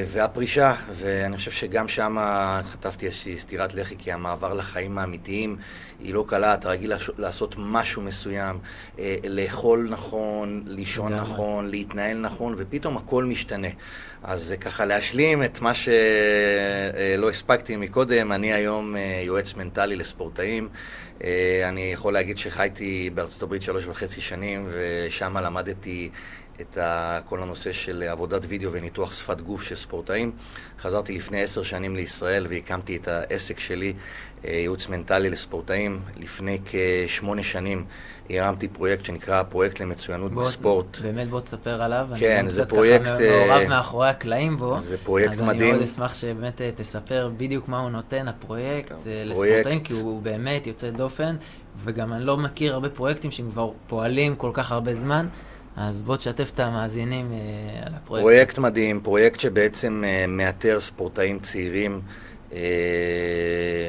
[0.09, 2.17] והפרישה, ואני חושב שגם שם
[2.65, 5.57] חטפתי איזושהי סטירת לחי, כי המעבר לחיים האמיתיים
[6.01, 8.59] היא לא קלה, אתה רגיל לעשות משהו מסוים,
[8.99, 13.69] אה, לאכול נכון, לישון נכון, להתנהל נכון, ופתאום הכל משתנה.
[14.23, 20.69] אז ככה להשלים את מה שלא הספקתי מקודם, אני היום אה, יועץ מנטלי לספורטאים.
[21.69, 26.11] אני יכול להגיד שחייתי בארצות הברית שלוש וחצי שנים, ושם למדתי
[26.61, 26.79] את
[27.25, 30.33] כל הנושא של עבודת וידאו וניתוח שפת גוף של ספורטאים.
[30.81, 33.93] חזרתי לפני עשר שנים לישראל והקמתי את העסק שלי,
[34.45, 36.01] אה, ייעוץ מנטלי לספורטאים.
[36.17, 37.85] לפני כשמונה שנים
[38.31, 40.99] הרמתי פרויקט שנקרא פרויקט למצוינות בוא, בספורט.
[40.99, 42.09] באמת בוא תספר עליו.
[42.19, 43.07] כן, זה פרויקט...
[43.07, 44.79] אני קצת ככה מעורב מאחורי הקלעים בו.
[44.79, 45.57] זה פרויקט אז מדהים.
[45.57, 49.63] אז אני מאוד אשמח שבאמת אה, תספר בדיוק מה הוא נותן, הפרויקט טוב, אה, לספורטאים,
[49.63, 49.87] פרויקט...
[49.87, 51.37] כי הוא באמת יוצא דופן,
[51.85, 55.27] וגם אני לא מכיר הרבה פרויקטים שהם כבר פועלים כל כך הרבה זמן.
[55.77, 58.23] אז בוא תשתף את המאזינים אה, על הפרויקט.
[58.23, 62.01] פרויקט מדהים, פרויקט שבעצם אה, מאתר ספורטאים צעירים
[62.53, 62.59] אה,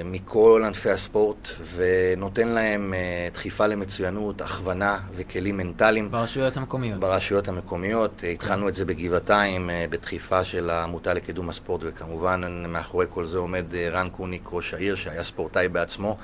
[0.06, 2.94] מכל ענפי הספורט, ונותן להם
[3.34, 6.12] דחיפה למצוינות, הכוונה וכלים מנטליים.
[6.12, 7.00] ברשויות המקומיות.
[7.00, 8.12] ברשויות המקומיות.
[8.18, 8.28] כן.
[8.28, 14.10] התחלנו את זה בגבעתיים, בדחיפה של העמותה לקידום הספורט, וכמובן מאחורי כל זה עומד רן
[14.10, 16.18] קוניק, ראש העיר, שהיה ספורטאי בעצמו.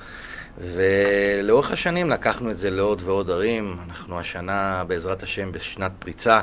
[0.58, 3.76] ולאורך השנים לקחנו את זה לעוד ועוד ערים.
[3.88, 6.40] אנחנו השנה, בעזרת השם, בשנת פריצה.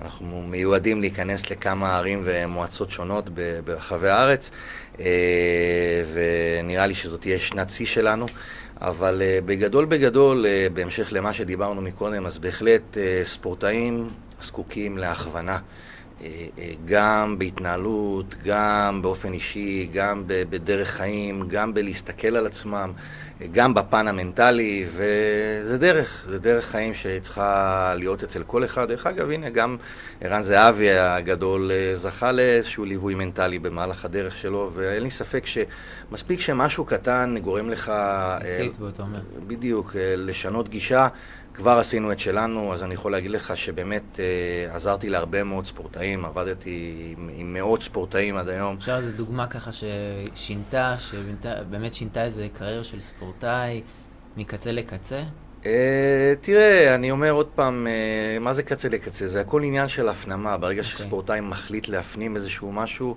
[0.00, 3.28] אנחנו מיועדים להיכנס לכמה ערים ומועצות שונות
[3.64, 4.50] ברחבי הארץ,
[5.00, 5.04] אה,
[6.12, 8.26] ונראה לי שזאת תהיה שנת שיא שלנו.
[8.80, 14.10] אבל אה, בגדול בגדול, אה, בהמשך למה שדיברנו מקודם, אז בהחלט ספורטאים
[14.42, 15.58] זקוקים להכוונה.
[16.84, 22.92] גם בהתנהלות, גם באופן אישי, גם בדרך חיים, גם בלהסתכל על עצמם,
[23.52, 28.88] גם בפן המנטלי, וזה דרך, זה דרך חיים שצריכה להיות אצל כל אחד.
[28.88, 29.76] דרך אגב, הנה, גם
[30.20, 36.40] ערן זהבי הגדול אה, זכה לאיזשהו ליווי מנטלי במהלך הדרך שלו, ואין לי ספק שמספיק
[36.40, 37.92] שמשהו קטן גורם לך...
[39.02, 39.20] אומר.
[39.46, 41.08] בדיוק, אה, לשנות גישה.
[41.54, 46.24] כבר עשינו את שלנו, אז אני יכול להגיד לך שבאמת אה, עזרתי להרבה מאוד ספורטאים,
[46.24, 48.76] עבדתי עם, עם מאות ספורטאים עד היום.
[48.76, 53.82] אפשר איזה דוגמה ככה ששינתה, שבאמת שינתה איזה קריירה של ספורטאי
[54.36, 55.22] מקצה לקצה?
[55.66, 59.26] אה, תראה, אני אומר עוד פעם, אה, מה זה קצה לקצה?
[59.26, 60.56] זה הכל עניין של הפנמה.
[60.56, 60.84] ברגע okay.
[60.84, 60.98] אוקיי.
[60.98, 63.16] שספורטאי מחליט להפנים איזשהו משהו,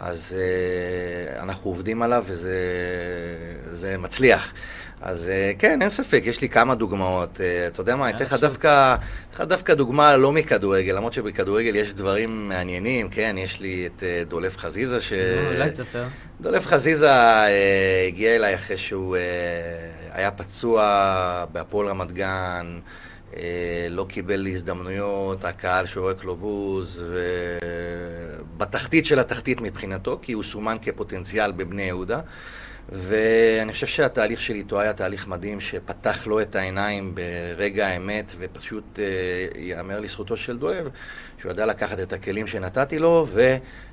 [0.00, 4.52] אז אה, אנחנו עובדים עליו וזה מצליח.
[5.00, 7.40] אז אה, כן, אין ספק, יש לי כמה דוגמאות.
[7.40, 8.96] אה, אתה יודע מה, אני אתן לך דווקא,
[9.40, 14.56] דווקא דוגמה לא מכדורגל, למרות שבכדורגל יש דברים מעניינים, כן, יש לי את אה, דולף
[14.56, 15.12] חזיזה, ש...
[15.54, 16.04] אולי תספר.
[16.40, 17.10] דולף חזיזה
[18.08, 19.16] הגיע אליי אחרי שהוא
[20.12, 22.78] היה פצוע בהפועל רמת גן.
[23.90, 27.04] לא קיבל הזדמנויות, הקהל שורק לו בוז,
[28.56, 32.20] ובתחתית של התחתית מבחינתו, כי הוא סומן כפוטנציאל בבני יהודה.
[32.92, 38.98] ואני חושב שהתהליך שלי איתו היה תהליך מדהים, שפתח לו את העיניים ברגע האמת, ופשוט
[38.98, 39.04] אה,
[39.60, 40.88] ייאמר לזכותו של דואב,
[41.38, 43.26] שהוא ידע לקחת את הכלים שנתתי לו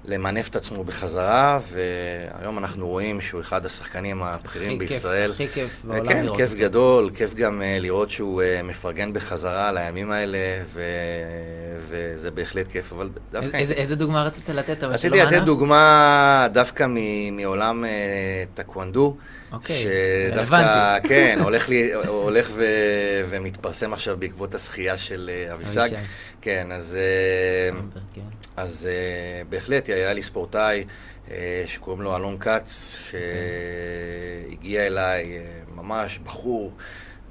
[0.05, 5.31] ולמנף את עצמו בחזרה, והיום אנחנו רואים שהוא אחד השחקנים הבכירים הכי בישראל.
[5.31, 6.37] הכי כיף בעולם כן, לראות.
[6.37, 6.61] כיף אותו.
[6.61, 10.37] גדול, כיף גם uh, לראות שהוא uh, מפרגן בחזרה על הימים האלה,
[10.73, 10.81] ו...
[11.89, 13.57] וזה בהחלט כיף, אבל דווקא...
[13.57, 14.83] איזה, איזה דוגמה רצית לתת?
[14.83, 16.87] רציתי לתת דוגמה דווקא
[17.31, 17.87] מעולם uh,
[18.57, 19.15] טקוונדו.
[19.53, 19.83] אוקיי,
[20.31, 22.65] שדווקא, כן, הולך, לי, הולך ו,
[23.29, 25.89] ומתפרסם עכשיו בעקבות השחייה של אביסג.
[26.43, 27.79] כן, אז, אה,
[28.13, 28.21] כן.
[28.57, 30.83] אז אה, בהחלט היה לי ספורטאי
[31.31, 35.39] אה, שקוראים לו אלון כץ, שהגיע אליי
[35.75, 36.71] ממש בחור.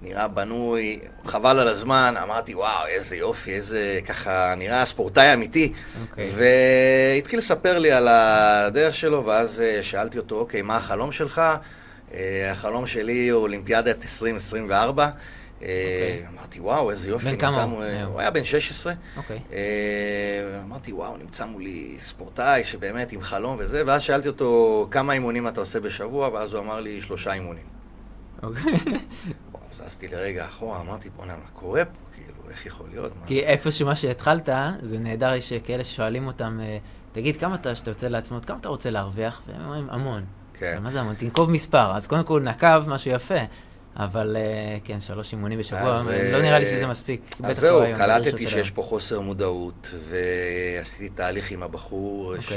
[0.02, 5.72] נראה בנוי, חבל על הזמן, אמרתי, וואו, איזה יופי, איזה ככה, נראה ספורטאי אמיתי.
[5.74, 6.00] Okay.
[6.10, 6.30] אוקיי.
[7.16, 11.42] והתחיל לספר לי על הדרך שלו, ואז שאלתי אותו, אוקיי, מה החלום שלך?
[12.50, 15.10] החלום שלי הוא אולימפיאדת 2024.
[15.62, 16.26] אוקיי.
[16.34, 17.24] אמרתי, וואו, איזה יופי.
[17.24, 17.84] בן כמה הוא?
[18.04, 18.92] הוא היה בן 16.
[19.16, 19.40] אוקיי.
[19.52, 25.48] אה, אמרתי, וואו, נמצא מולי ספורטאי שבאמת עם חלום וזה, ואז שאלתי אותו, כמה אימונים
[25.48, 26.28] אתה עושה בשבוע?
[26.28, 27.66] ואז הוא אמר לי, שלושה אימונים.
[28.42, 28.72] אוקיי.
[29.72, 31.98] זזתי לרגע אחורה, אמרתי, בוא'נה, מה קורה פה?
[32.14, 33.12] כאילו, איך יכול להיות?
[33.26, 34.48] כי איפשהו מה שהתחלת,
[34.82, 36.78] זה נהדר שכאלה ששואלים אותם, אה,
[37.12, 39.42] תגיד, כמה אתה, שאתה יוצא לעצמות, כמה אתה רוצה להרוויח?
[39.46, 40.24] והם אומרים, המון.
[40.62, 40.82] כן.
[40.82, 41.14] מה זה המון?
[41.14, 41.96] תנקוב מספר.
[41.96, 43.34] אז קודם כל נקב, משהו יפה.
[43.96, 47.20] אבל אה, כן, שלוש אימונים בשבוע, אז, לא נראה לי שזה מספיק.
[47.42, 52.52] אז זהו, קלטתי שיש פה חוסר מודעות, ועשיתי תהליך עם הבחור, okay.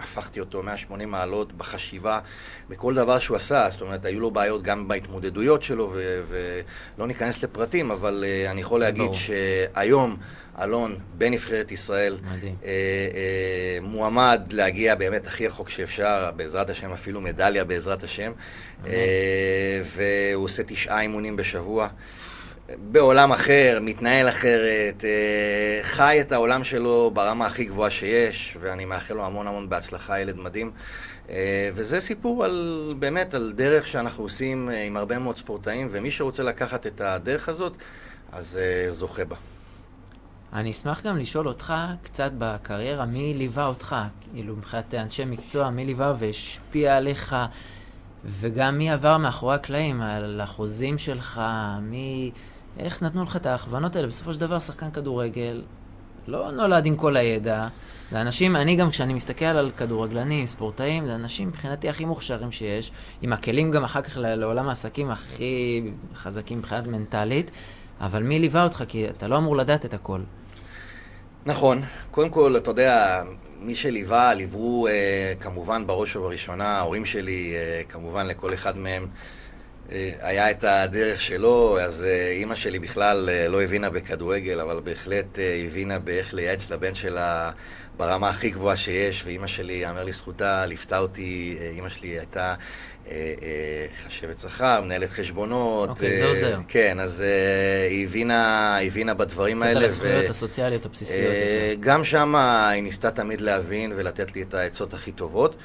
[0.00, 2.20] שהפכתי אותו 180 מעלות בחשיבה,
[2.68, 7.44] בכל דבר שהוא עשה, זאת אומרת, היו לו בעיות גם בהתמודדויות שלו, ו- ולא ניכנס
[7.44, 9.14] לפרטים, אבל uh, אני יכול להגיד ברור.
[9.14, 10.16] שהיום
[10.60, 17.64] אלון בנבחרת ישראל אה, אה, מועמד להגיע באמת הכי רחוק שאפשר, בעזרת השם אפילו מדליה
[17.64, 18.32] בעזרת השם,
[18.86, 21.88] אה, והוא עושה תשעה אימונים בשבוע.
[22.76, 29.14] בעולם אחר, מתנהל אחרת, אה, חי את העולם שלו ברמה הכי גבוהה שיש, ואני מאחל
[29.14, 30.70] לו המון המון בהצלחה, ילד מדהים.
[31.30, 36.10] אה, וזה סיפור על, באמת, על דרך שאנחנו עושים אה, עם הרבה מאוד ספורטאים, ומי
[36.10, 37.76] שרוצה לקחת את הדרך הזאת,
[38.32, 38.58] אז
[38.90, 39.36] זוכה בה.
[40.52, 43.96] אני אשמח גם לשאול אותך קצת בקריירה, מי ליווה אותך?
[44.32, 47.36] כאילו, מבחינת אנשי מקצוע, מי ליווה והשפיע עליך,
[48.24, 51.40] וגם מי עבר מאחורי הקלעים, על החוזים שלך,
[51.82, 52.30] מי...
[52.78, 54.08] איך נתנו לך את ההכוונות האלה?
[54.08, 55.62] בסופו של דבר, שחקן כדורגל
[56.26, 57.66] לא נולד עם כל הידע.
[58.10, 62.92] זה אנשים, אני גם כשאני מסתכל על כדורגלנים, ספורטאים, זה אנשים מבחינתי הכי מוכשרים שיש,
[63.22, 65.82] עם הכלים גם אחר כך לעולם העסקים הכי
[66.14, 67.50] חזקים מבחינת מנטלית,
[68.00, 68.84] אבל מי ליווה אותך?
[68.88, 70.20] כי אתה לא אמור לדעת את הכל.
[71.46, 71.82] נכון.
[72.10, 73.22] קודם כל, אתה יודע,
[73.60, 79.06] מי שליווה, ליוו אה, כמובן בראש ובראשונה, ההורים שלי, אה, כמובן לכל אחד מהם
[80.20, 85.38] היה את הדרך שלו, אז אה, אימא שלי בכלל אה, לא הבינה בכדורגל, אבל בהחלט
[85.38, 87.50] אה, הבינה באיך לייעץ לבן שלה
[87.98, 92.54] ברמה הכי גבוהה שיש, ואימא שלי, יאמר לזכותה, ליוותה אותי, אה, אימא שלי הייתה
[93.10, 95.88] אה, אה, חשבת שכר, מנהלת חשבונות.
[95.88, 96.60] אוקיי, זה עוזר.
[96.68, 97.24] כן, אז
[97.90, 99.72] היא הבינה, הבינה בדברים האלה.
[99.74, 101.32] קצת על הזכויות הסוציאליות הבסיסיות.
[101.80, 105.56] גם שם היא ניסתה תמיד להבין ולתת לי את העצות הכי טובות.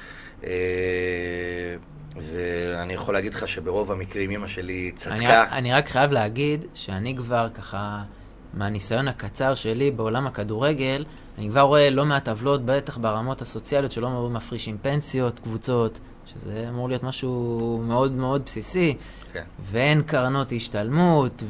[2.16, 5.16] ואני יכול להגיד לך שברוב המקרים אמא שלי צדקה.
[5.16, 8.02] אני, אני רק חייב להגיד שאני כבר ככה,
[8.54, 11.04] מהניסיון הקצר שלי בעולם הכדורגל,
[11.38, 16.88] אני כבר רואה לא מעט עוולות, בטח ברמות הסוציאליות, שלא מפרישים פנסיות, קבוצות, שזה אמור
[16.88, 18.96] להיות משהו מאוד מאוד בסיסי,
[19.32, 19.42] כן.
[19.70, 21.42] ואין קרנות השתלמות,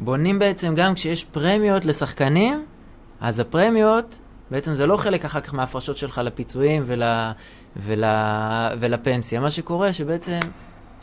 [0.00, 2.64] ובונים בעצם גם כשיש פרמיות לשחקנים,
[3.20, 4.18] אז הפרמיות,
[4.50, 7.02] בעצם זה לא חלק אחר כך מההפרשות שלך לפיצויים ול,
[7.76, 8.04] ול,
[8.80, 9.40] ולפנסיה.
[9.40, 10.38] מה שקורה שבעצם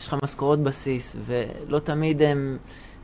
[0.00, 2.56] יש לך משכורות בסיס, ולא תמיד הן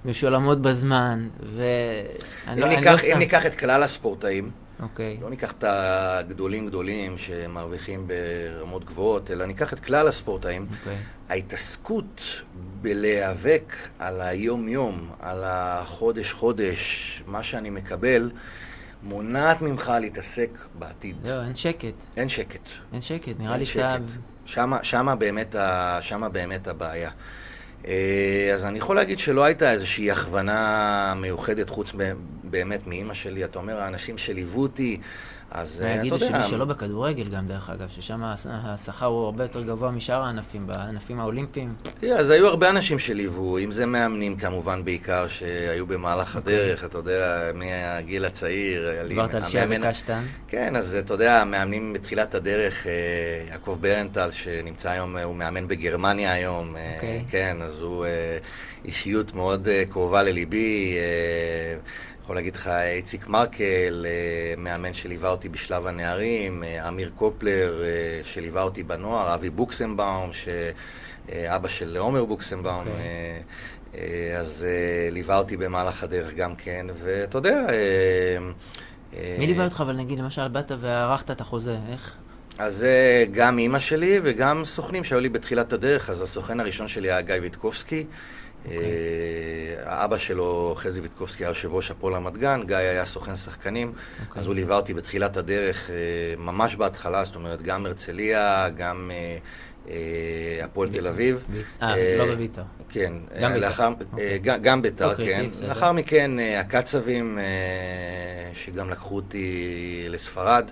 [0.04, 3.12] משולמות בזמן, ואני לא, לא סתם...
[3.12, 4.50] אם ניקח את כלל הספורטאים,
[4.82, 5.16] אוקיי.
[5.18, 5.22] Okay.
[5.22, 10.66] לא ניקח את הגדולים גדולים שמרוויחים ברמות גבוהות, אלא ניקח את כלל הספורטאים.
[10.70, 10.74] Okay.
[10.78, 10.96] אוקיי.
[11.28, 12.20] ההתעסקות
[12.82, 18.30] בלהיאבק על היום-יום, על החודש-חודש, מה שאני מקבל,
[19.02, 21.16] מונעת ממך להתעסק בעתיד.
[21.24, 21.94] לא, אין שקט.
[22.16, 22.68] אין שקט.
[22.92, 23.96] אין שקט, נראה לי שאתה...
[24.44, 25.54] שמה, שמה, באמת
[26.00, 27.10] שמה באמת הבעיה.
[27.86, 31.92] אה, אז אני יכול להגיד שלא הייתה איזושהי הכוונה מיוחדת חוץ
[32.44, 33.44] באמת מאימא שלי.
[33.44, 35.00] אתה אומר, האנשים שליוו אותי,
[35.50, 36.00] אז אה, אתה יודע...
[36.00, 40.66] יגידו שמי שלא בכדורגל גם, דרך אגב, ששם השכר הוא הרבה יותר גבוה משאר הענפים,
[40.66, 41.74] בענפים האולימפיים.
[42.00, 46.54] תראה, אז היו הרבה אנשים שליוו, אם זה מאמנים כמובן בעיקר, שהיו במהלך אוקיי.
[46.54, 49.06] הדרך, אתה יודע, מהגיל הצעיר.
[49.08, 50.22] דיברת על שיה וקשטן.
[50.48, 52.92] כן, אז אתה יודע, המאמנים בתחילת הדרך, אה,
[53.50, 57.24] יעקב ברנטל, שנמצא היום, הוא מאמן בגרמניה היום, אוקיי.
[57.30, 58.06] כן, אז הוא
[58.84, 60.94] אישיות מאוד קרובה לליבי.
[62.30, 68.20] יכול להגיד לך איציק מרקל, אה, מאמן שליווה אותי בשלב הנערים, אה, אמיר קופלר אה,
[68.24, 72.88] שליווה אותי בנוער, אבי בוקסנבאום, שאבא של עומר בוקסנבאום, okay.
[73.94, 74.38] אוקיי.
[74.38, 74.66] אז
[75.10, 77.66] ליווה אותי במהלך הדרך גם כן, ואתה יודע...
[79.38, 82.14] מי ליווה אותך, אבל נגיד, למשל, באת וערכת את החוזה, איך?
[82.58, 87.10] אז זה גם אימא שלי וגם סוכנים שהיו לי בתחילת הדרך, אז הסוכן הראשון שלי
[87.10, 88.04] היה גיא ויטקובסקי.
[88.64, 88.68] Okay.
[88.68, 88.78] אוקיי.
[89.86, 93.92] אה, האבא שלו, חזי ויטקובסקי, היה יושב ראש הפועל רמת גן, גיא היה סוכן שחקנים,
[93.96, 94.26] okay.
[94.28, 94.40] אוקיי.
[94.40, 95.94] אז הוא ליווה אותי בתחילת הדרך, אה,
[96.38, 99.10] ממש בהתחלה, זאת אומרת, גם הרצליה, גם
[99.88, 101.44] אה, הפועל תל אביב.
[101.82, 102.62] אה, לא בביתר.
[102.88, 103.12] כן.
[103.40, 103.84] גם ביתר.
[104.10, 104.38] אוקיי.
[104.38, 105.46] גם ביתר, כן.
[105.68, 107.38] לאחר מכן, הקצבים,
[108.54, 110.70] שגם לקחו אותי לספרד.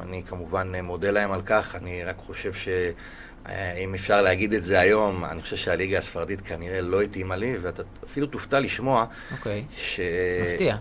[0.00, 2.68] אני כמובן מודה להם על כך, אני רק חושב ש...
[3.48, 7.56] אה, אם אפשר להגיד את זה היום, אני חושב שהליגה הספרדית כנראה לא התאימה לי,
[7.60, 9.04] ואתה אפילו תופתע לשמוע...
[9.32, 9.64] אוקיי.
[9.76, 10.00] ש...
[10.52, 10.76] מפתיע.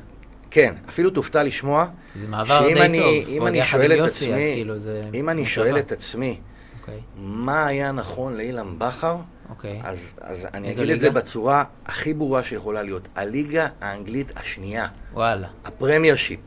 [0.51, 1.85] כן, אפילו תופתע לשמוע...
[2.15, 3.33] זה מעבר די אני, טוב.
[3.33, 5.01] אם אני שואל את יוסי, עצמי, כאילו זה...
[5.13, 6.39] אם אני שואל את עצמי,
[6.81, 6.99] אוקיי.
[7.15, 9.15] מה היה נכון לאילן בכר,
[9.49, 9.81] אוקיי.
[9.83, 10.93] אז, אז אני אגיד ליגה?
[10.93, 13.07] את זה בצורה הכי ברורה שיכולה להיות.
[13.15, 14.87] הליגה האנגלית השנייה.
[15.13, 15.47] וואלה.
[15.65, 16.39] הפרמייר שיפ.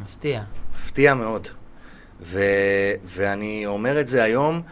[0.00, 0.42] מפתיע.
[0.74, 1.48] מפתיע מאוד.
[2.20, 2.40] ו,
[3.04, 4.62] ואני אומר את זה היום...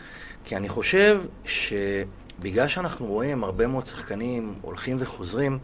[0.45, 5.59] כי אני חושב שבגלל שאנחנו רואים הרבה מאוד שחקנים הולכים וחוזרים,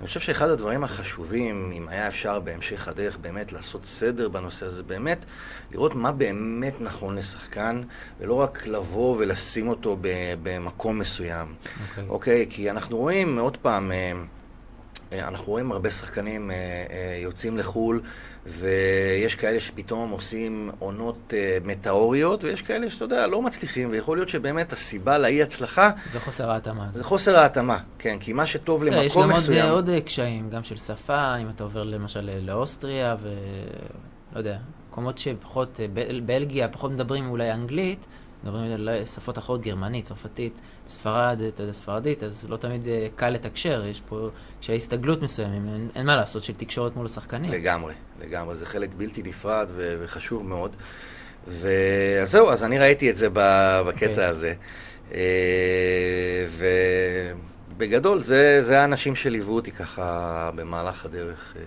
[0.00, 4.82] אני חושב שאחד הדברים החשובים, אם היה אפשר בהמשך הדרך באמת לעשות סדר בנושא הזה,
[4.82, 5.24] באמת
[5.72, 7.82] לראות מה באמת נכון לשחקן,
[8.20, 9.96] ולא רק לבוא ולשים אותו
[10.42, 11.54] במקום מסוים.
[11.80, 12.04] אוקיי?
[12.04, 12.10] Okay.
[12.10, 12.46] אוקיי?
[12.48, 12.54] Okay?
[12.54, 14.12] כי אנחנו רואים, עוד פעם, אה,
[15.12, 16.56] אנחנו רואים הרבה שחקנים אה,
[17.22, 18.00] יוצאים לחו"ל
[18.46, 24.72] ויש כאלה שפתאום עושים עונות מטאוריות, ויש כאלה שאתה יודע, לא מצליחים, ויכול להיות שבאמת
[24.72, 25.90] הסיבה לאי הצלחה...
[26.12, 26.86] זה חוסר ההתאמה.
[26.90, 29.58] זה חוסר ההתאמה, כן, כי מה שטוב למקום מסוים...
[29.58, 34.58] יש גם עוד, עוד קשיים, גם של שפה, אם אתה עובר למשל לאוסטריה, ולא יודע,
[34.90, 35.80] מקומות שפחות,
[36.26, 38.06] בלגיה, פחות מדברים אולי אנגלית,
[38.44, 43.30] מדברים על שפות אחרות, גרמנית, צרפתית, ספרד, אתה יודע, ספרדית, אז לא תמיד אה, קל
[43.30, 44.28] לתקשר, יש פה
[44.60, 47.52] קשיי הסתגלות מסוימים, אין, אין מה לעשות של תקשורת מול השחקנים.
[47.52, 50.76] לגמרי, לגמרי, זה חלק בלתי נפרד ו- וחשוב מאוד.
[51.46, 51.66] אז
[52.24, 54.08] זהו, אז אני ראיתי את זה בקטע okay.
[54.08, 54.24] אוקיי.
[54.24, 54.54] הזה.
[55.14, 56.46] אה,
[57.76, 61.62] ובגדול, זה, זה האנשים שליוו אותי ככה במהלך הדרך אה,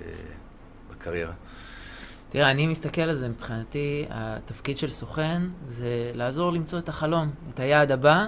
[0.92, 1.34] בקריירה.
[2.34, 7.60] תראה, אני מסתכל על זה מבחינתי, התפקיד של סוכן זה לעזור למצוא את החלום, את
[7.60, 8.26] היעד הבא,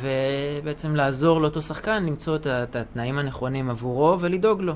[0.00, 4.74] ובעצם לעזור לאותו שחקן למצוא את, את התנאים הנכונים עבורו ולדאוג לו.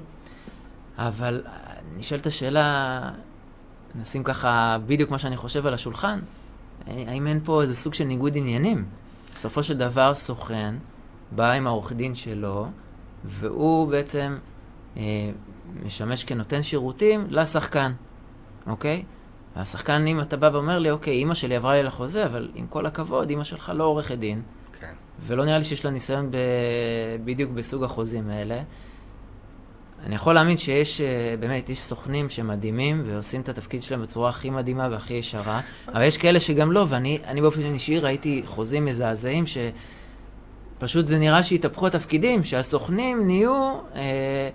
[0.98, 1.42] אבל
[1.96, 3.00] נשאלת השאלה,
[3.94, 6.20] נשים ככה בדיוק מה שאני חושב על השולחן,
[6.86, 8.84] האם אין פה איזה סוג של ניגוד עניינים?
[9.34, 10.74] בסופו של דבר סוכן
[11.32, 12.66] בא עם העורך דין שלו,
[13.24, 14.36] והוא בעצם
[14.96, 15.02] אה,
[15.86, 17.92] משמש כנותן שירותים לשחקן,
[18.66, 19.04] אוקיי?
[19.56, 22.86] והשחקן, אם אתה בא ואומר לי, אוקיי, אימא שלי עברה לי לחוזה, אבל עם כל
[22.86, 24.42] הכבוד, אימא שלך לא עורכת דין,
[24.80, 24.92] כן.
[25.26, 26.36] ולא נראה לי שיש לה ניסיון ב...
[27.24, 28.62] בדיוק בסוג החוזים האלה.
[30.06, 34.50] אני יכול להאמין שיש, אה, באמת, יש סוכנים שמדהימים ועושים את התפקיד שלהם בצורה הכי
[34.50, 41.06] מדהימה והכי ישרה, אבל יש כאלה שגם לא, ואני באופן אישי ראיתי חוזים מזעזעים שפשוט
[41.06, 44.50] זה נראה שהתהפכו התפקידים, שהסוכנים נהיו אה,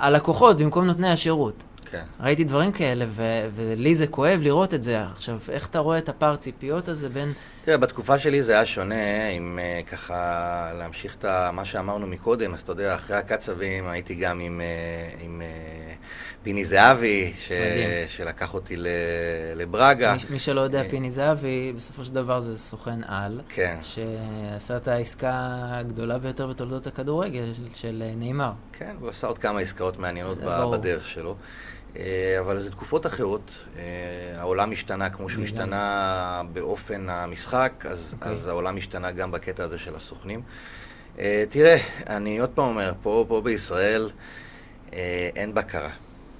[0.00, 1.64] הלקוחות במקום נותני השירות.
[1.90, 2.04] כן.
[2.20, 5.02] ראיתי דברים כאלה, ו- ולי זה כואב לראות את זה.
[5.02, 7.32] עכשיו, איך אתה רואה את הפער ציפיות הזה בין...
[7.64, 12.60] תראה, בתקופה שלי זה היה שונה, אם uh, ככה להמשיך את מה שאמרנו מקודם, אז
[12.60, 15.96] אתה יודע, אחרי הקצבים הייתי גם עם, uh, עם uh,
[16.42, 17.52] פיני זהבי, ש...
[18.06, 18.86] שלקח אותי ל...
[19.56, 20.14] לברגה.
[20.14, 23.78] מי, מי שלא יודע, פיני זהבי, בסופו של דבר זה סוכן על, כן.
[23.82, 25.32] שעשה את העסקה
[25.70, 28.52] הגדולה ביותר בתולדות הכדורגל של, של נאמר.
[28.72, 30.38] כן, הוא עשה עוד כמה עסקאות מעניינות
[30.72, 31.36] בדרך שלו.
[31.96, 33.52] אה, אבל זה תקופות אחרות.
[33.76, 33.82] אה,
[34.36, 38.16] העולם השתנה כמו שהוא השתנה באופן המשחק, אז, okay.
[38.16, 38.32] אוקיי.
[38.32, 40.42] אז העולם השתנה גם בקטע הזה של הסוכנים.
[41.18, 41.76] אה, תראה,
[42.06, 44.10] אני עוד פעם אומר, פה, פה בישראל
[45.36, 45.90] אין בקרה.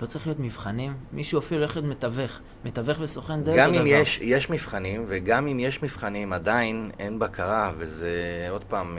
[0.01, 0.94] לא צריך להיות מבחנים?
[1.12, 2.40] מישהו אפילו הולך להיות מתווך.
[2.64, 7.72] מתווך וסוכן די גם אם יש, יש מבחנים, וגם אם יש מבחנים, עדיין אין בקרה,
[7.78, 8.99] וזה עוד פעם...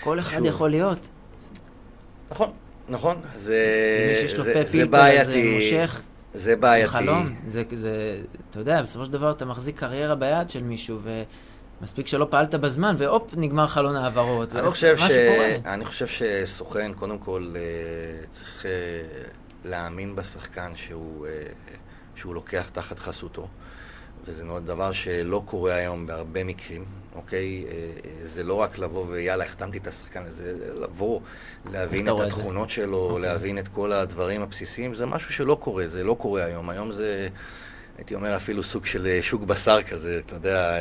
[0.00, 0.46] כל אחד שוב.
[0.46, 1.08] יכול להיות.
[2.30, 2.50] נכון.
[2.88, 5.32] נכון, זה, זה, זה בעייתי.
[5.32, 6.02] זה מושך.
[6.34, 6.88] זה בעייתי.
[6.88, 8.20] חלום, זה, זה,
[8.50, 10.98] אתה יודע, בסופו של דבר אתה מחזיק קריירה ביד של מישהו,
[11.80, 14.84] ומספיק שלא פעלת בזמן, והופ, נגמר חלון העברות, ואופ, מה ש...
[14.84, 15.74] שקורה.
[15.74, 17.60] אני חושב שסוכן, קודם כל, אה,
[18.32, 18.70] צריך אה,
[19.64, 21.32] להאמין בשחקן שהוא, אה,
[22.14, 23.48] שהוא לוקח תחת חסותו.
[24.24, 26.84] וזה דבר שלא קורה היום בהרבה מקרים,
[27.14, 27.64] אוקיי?
[27.68, 31.20] אה, אה, זה לא רק לבוא ויאללה, החתמתי את השחקן הזה, זה לבוא,
[31.72, 33.22] להבין את התכונות שלו, אוקיי.
[33.22, 36.70] להבין את כל הדברים הבסיסיים, זה משהו שלא קורה, זה לא קורה היום.
[36.70, 37.28] היום זה...
[37.98, 40.80] הייתי אומר אפילו סוג של אה, שוק בשר כזה, אתה יודע, אה,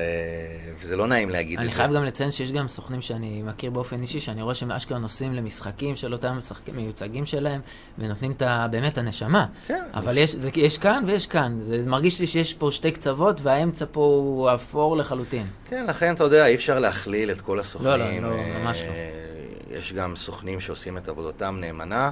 [0.75, 1.69] וזה לא נעים להגיד את זה.
[1.69, 4.99] אני חייב גם לציין שיש גם סוכנים שאני מכיר באופן אישי, שאני רואה שהם אשכרה
[4.99, 7.61] נוסעים למשחקים של אותם משחקים מיוצגים שלהם,
[7.97, 9.45] ונותנים את ה, באמת הנשמה.
[9.67, 9.83] כן.
[9.93, 11.57] אבל יש, זה, יש כאן ויש כאן.
[11.61, 15.47] זה מרגיש לי שיש פה שתי קצוות, והאמצע פה הוא אפור לחלוטין.
[15.69, 18.23] כן, לכן אתה יודע, אי אפשר להכליל את כל הסוכנים.
[18.23, 18.87] לא, לא, לא, ממש לא.
[18.87, 22.09] אה, יש גם סוכנים שעושים את עבודתם נאמנה.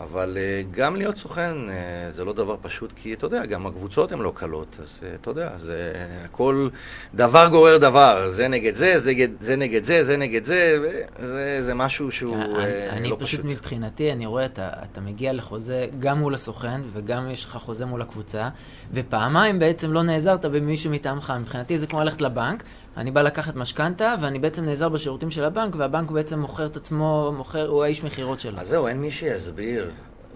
[0.00, 1.72] אבל uh, גם להיות סוכן uh,
[2.12, 5.30] זה לא דבר פשוט, כי אתה יודע, גם הקבוצות הן לא קלות, אז uh, אתה
[5.30, 5.92] יודע, זה
[6.24, 6.68] הכל,
[7.14, 10.78] דבר גורר דבר, זה נגד זה, זה, זה נגד זה, זה נגד זה,
[11.18, 13.40] זה, זה משהו שהוא אני, uh, אני לא פשוט.
[13.40, 17.56] אני פשוט מבחינתי, אני רואה, אתה, אתה מגיע לחוזה גם מול הסוכן, וגם יש לך
[17.56, 18.48] חוזה מול הקבוצה,
[18.92, 21.32] ופעמיים בעצם לא נעזרת במישהו מטעמך.
[21.40, 22.62] מבחינתי זה כמו ללכת לבנק,
[22.98, 27.32] אני בא לקחת משכנתה, ואני בעצם נעזר בשירותים של הבנק, והבנק בעצם מוכר את עצמו,
[27.36, 28.58] מוכר, הוא האיש מכירות שלו.
[28.58, 29.90] אז זהו, אין מי שיסביר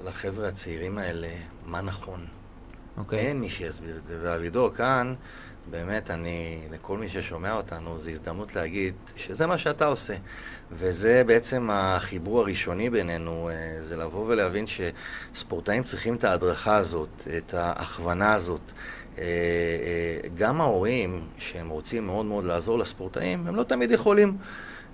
[0.05, 1.29] לחבר'ה הצעירים האלה
[1.67, 2.27] מה נכון.
[2.99, 3.19] אוקיי.
[3.19, 4.19] אין מי שיסביר את זה.
[4.23, 5.15] ואבידור כאן,
[5.71, 10.15] באמת, אני, לכל מי ששומע אותנו, זו הזדמנות להגיד שזה מה שאתה עושה.
[10.73, 17.55] וזה בעצם החיבור הראשוני בינינו, אה, זה לבוא ולהבין שספורטאים צריכים את ההדרכה הזאת, את
[17.55, 18.73] ההכוונה הזאת.
[19.19, 24.37] אה, אה, גם ההורים, שהם רוצים מאוד מאוד לעזור לספורטאים, הם לא תמיד יכולים.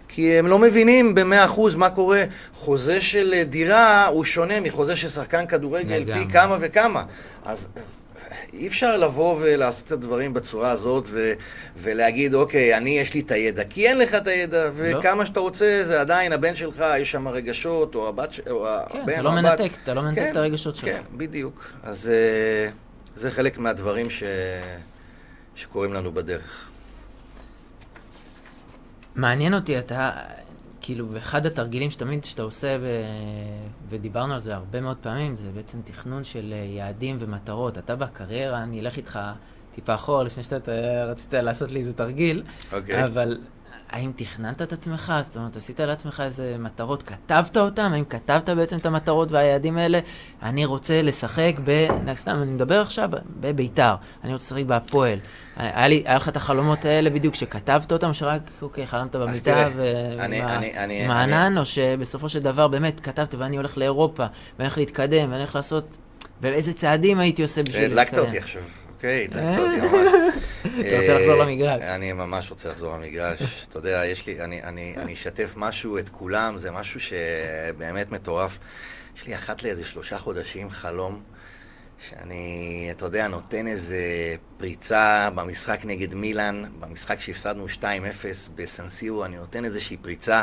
[0.09, 2.25] כי הם לא מבינים במאה אחוז מה קורה.
[2.55, 7.05] חוזה של דירה הוא שונה מחוזה של שחקן כדורגל פי כמה וכמה.
[7.45, 8.05] אז, אז
[8.53, 11.33] אי אפשר לבוא ולעשות את הדברים בצורה הזאת ו,
[11.77, 14.71] ולהגיד, אוקיי, אני יש לי את הידע, כי אין לך את הידע, לא.
[14.75, 15.25] וכמה לא.
[15.25, 19.23] שאתה רוצה, זה עדיין הבן שלך, יש שם רגשות, או הבת, או כן, הבן, אתה
[19.23, 20.85] לא מנתק, אתה לא מנתק כן, את הרגשות שלך.
[20.85, 21.73] כן, בדיוק.
[21.83, 22.09] אז...
[22.09, 22.71] אה,
[23.19, 24.23] זה חלק מהדברים ש...
[25.55, 26.69] שקורים לנו בדרך.
[29.15, 30.13] מעניין אותי, אתה,
[30.81, 33.03] כאילו, באחד התרגילים שתמיד שאתה עושה, ו...
[33.89, 37.79] ודיברנו על זה הרבה מאוד פעמים, זה בעצם תכנון של אה, יעדים ומטרות.
[37.79, 39.19] אתה בקריירה, אני אלך איתך
[39.75, 40.73] טיפה אחורה, לפני שאתה
[41.05, 42.75] רצית לעשות לי איזה תרגיל, okay.
[42.75, 43.05] אוקיי.
[43.05, 43.39] אבל
[43.91, 45.13] האם תכננת את עצמך?
[45.23, 47.93] זאת אומרת, עשית לעצמך איזה מטרות, כתבת אותן?
[47.93, 50.01] האם כתבת בעצם את המטרות והיעדים האלה?
[50.43, 51.89] אני רוצה לשחק ב...
[52.15, 53.11] סתם, אני מדבר עכשיו
[53.41, 55.19] בביתר, אני רוצה לשחק בהפועל.
[55.57, 61.11] היה, לי, היה לך את החלומות האלה בדיוק, שכתבת אותם, שרק, אוקיי, חלמת במיטה ועם
[61.11, 65.55] הענן, או שבסופו של דבר באמת כתבת ואני הולך לאירופה, ואני הולך להתקדם, ואני הולך
[65.55, 65.99] לעשות...
[66.43, 67.99] ואיזה צעדים הייתי עושה בשביל להתקדם.
[67.99, 68.63] הדלקת אותי עכשיו.
[68.99, 69.93] אוקיי, ממש.
[70.81, 71.83] אתה רוצה לחזור למגרש.
[71.83, 73.67] אני ממש רוצה לחזור למגרש.
[73.69, 78.59] אתה יודע, יש לי, אני אשתף משהו, את כולם, זה משהו שבאמת מטורף.
[79.17, 81.23] יש לי אחת לאיזה שלושה חודשים חלום.
[82.09, 84.03] שאני, אתה יודע, נותן איזה
[84.59, 87.83] פריצה במשחק נגד מילאן, במשחק שהפסדנו 2-0
[88.55, 90.43] בסנסיו, אני נותן איזושהי פריצה.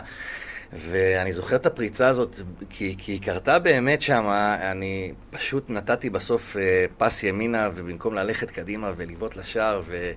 [0.74, 2.40] ואני זוכר את הפריצה הזאת,
[2.70, 4.26] כי, כי היא קרתה באמת שם,
[4.72, 10.12] אני פשוט נתתי בסוף אה, פס ימינה, ובמקום ללכת קדימה ולבעוט לשער, ו...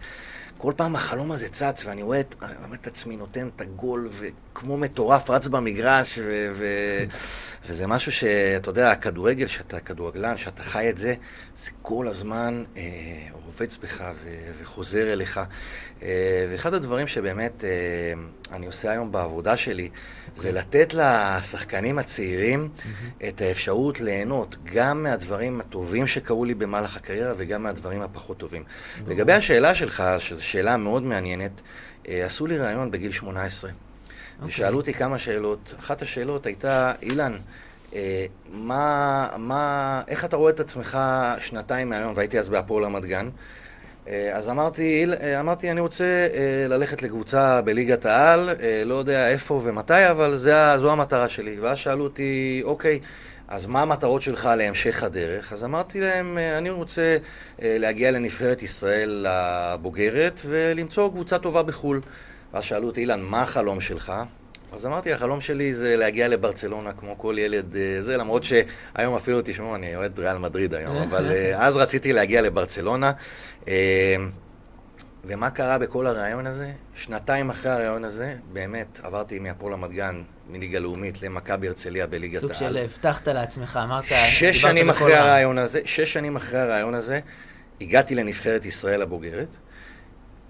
[0.58, 4.76] כל פעם החלום הזה צץ, ואני רואה את, רואה את עצמי נותן את הגול, וכמו
[4.76, 6.66] מטורף רץ במגרש, ו, ו,
[7.66, 11.14] וזה משהו שאתה יודע, הכדורגל, שאתה כדורגלן, שאתה חי את זה,
[11.56, 12.82] זה כל הזמן אה,
[13.44, 14.28] רובץ בך ו,
[14.58, 15.40] וחוזר אליך.
[16.02, 18.12] אה, ואחד הדברים שבאמת אה,
[18.52, 19.88] אני עושה היום בעבודה שלי,
[20.36, 22.68] זה לתת לשחקנים הצעירים.
[23.28, 28.64] את האפשרות ליהנות גם מהדברים הטובים שקרו לי במהלך הקריירה וגם מהדברים הפחות טובים.
[29.06, 31.60] לגבי השאלה שלך, שזו שאלה מאוד מעניינת,
[32.08, 33.70] אה, עשו לי ראיון בגיל 18.
[33.70, 34.44] Okay.
[34.46, 35.74] ושאלו אותי כמה שאלות.
[35.78, 37.38] אחת השאלות הייתה, אילן,
[37.94, 40.98] אה, מה, מה, איך אתה רואה את עצמך
[41.38, 43.28] שנתיים מהיום, והייתי אז בהפועל רמת גן,
[44.32, 48.50] אז אמרתי, אה, אמרתי, אני רוצה אה, ללכת לקבוצה בליגת העל,
[48.84, 51.60] לא יודע איפה ומתי, אבל זה, זו המטרה שלי.
[51.60, 53.00] ואז שאלו אותי, אוקיי,
[53.48, 55.52] אז מה המטרות שלך להמשך הדרך?
[55.52, 57.16] אז אמרתי להם, אני רוצה
[57.62, 62.00] להגיע לנבחרת ישראל הבוגרת ולמצוא קבוצה טובה בחו"ל.
[62.52, 64.12] ואז שאלו אותי, אילן, מה החלום שלך?
[64.72, 69.40] אז אמרתי, החלום שלי זה להגיע לברצלונה כמו כל ילד אה, זה, למרות שהיום אפילו,
[69.44, 73.12] תשמעו, אני אוהד ריאל מדריד היום, אבל אה, אז רציתי להגיע לברצלונה.
[73.68, 74.16] אה,
[75.24, 76.72] ומה קרה בכל הרעיון הזה?
[76.94, 82.52] שנתיים אחרי הרעיון הזה, באמת עברתי מהפועל רמת גן, מליגה לאומית, למכבי הרצליה בליגת העל.
[82.52, 84.04] סוג של הבטחת לעצמך, אמרת...
[84.28, 87.20] שש שנים אחרי הרעיון הזה, שש שנים אחרי הרעיון הזה,
[87.80, 89.56] הגעתי לנבחרת ישראל הבוגרת.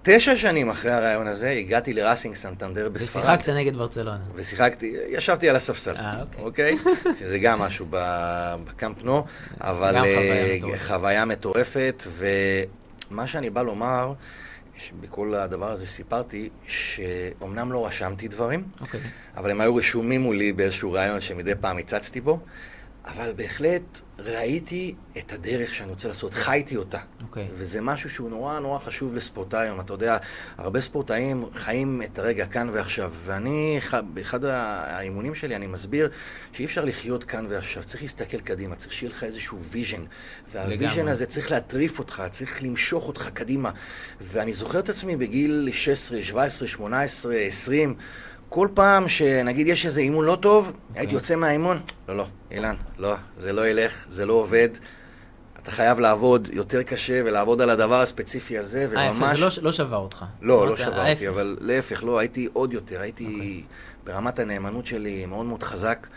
[0.03, 3.23] תשע שנים אחרי הרעיון הזה, הגעתי לראסינג סנטנדר בספרד.
[3.23, 4.19] ושיחקת נגד ברצלונה.
[4.35, 5.95] ושיחקתי, ישבתי על הספסל.
[5.95, 6.73] אה, אוקיי.
[6.73, 6.93] אוקיי?
[7.19, 9.25] שזה גם משהו בקאמפ נו,
[9.61, 12.03] אבל גם חוויה, uh, חוויה מטורפת.
[12.17, 14.13] ומה שאני בא לומר,
[15.01, 18.99] בכל הדבר הזה סיפרתי, שאומנם לא רשמתי דברים, אוקיי.
[19.37, 22.39] אבל הם היו רשומים מולי באיזשהו רעיון שמדי פעם הצצתי בו.
[23.11, 26.97] אבל בהחלט ראיתי את הדרך שאני רוצה לעשות, חייתי אותה.
[26.97, 27.23] Okay.
[27.23, 27.47] אוקיי.
[27.51, 29.79] וזה משהו שהוא נורא נורא חשוב לספורטאי היום.
[29.79, 30.17] אתה יודע,
[30.57, 33.79] הרבה ספורטאים חיים את הרגע כאן ועכשיו, ואני,
[34.13, 36.09] באחד האימונים שלי, אני מסביר
[36.51, 40.03] שאי אפשר לחיות כאן ועכשיו, צריך להסתכל קדימה, צריך שיהיה לך איזשהו vision.
[40.51, 43.71] וה vision הזה צריך להטריף אותך, צריך למשוך אותך קדימה.
[44.21, 47.95] ואני זוכר את עצמי בגיל 16, 17, 18, 20,
[48.49, 50.71] כל פעם שנגיד יש איזה אימון לא טוב, okay.
[50.87, 51.13] הייתי אוקיי.
[51.13, 54.69] יוצא מהאימון, לא, לא, אילן, לא, זה לא ילך, זה לא עובד.
[55.63, 59.23] אתה חייב לעבוד יותר קשה ולעבוד על הדבר הספציפי הזה, וממש...
[59.23, 60.25] ההפך, זה לא, לא שבר אותך.
[60.41, 63.33] לא, לא שבר אותי, אבל להפך, לא, הייתי עוד יותר, הייתי okay.
[63.33, 63.63] אוקיי.
[64.03, 66.07] ברמת הנאמנות שלי מאוד מאוד חזק,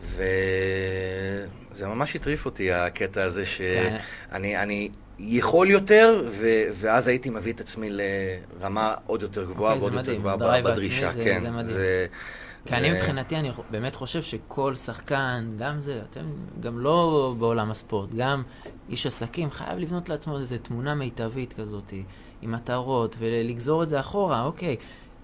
[0.00, 3.90] וזה ממש הטריף אותי, הקטע הזה שאני...
[4.52, 4.56] כן.
[4.56, 4.88] אני,
[5.22, 10.14] יכול יותר, ו- ואז הייתי מביא את עצמי לרמה עוד יותר גבוהה okay, ועוד יותר
[10.14, 11.12] גבוהה בדרישה.
[11.12, 11.76] זה, כן, זה מדהים.
[11.76, 12.06] זה,
[12.64, 12.76] כי זה...
[12.76, 16.24] אני מבחינתי, אני באמת חושב שכל שחקן, גם זה, אתם
[16.60, 18.42] גם לא בעולם הספורט, גם
[18.88, 21.92] איש עסקים, חייב לבנות לעצמו איזו תמונה מיטבית כזאת,
[22.42, 24.76] עם מטרות, ולגזור את זה אחורה, אוקיי.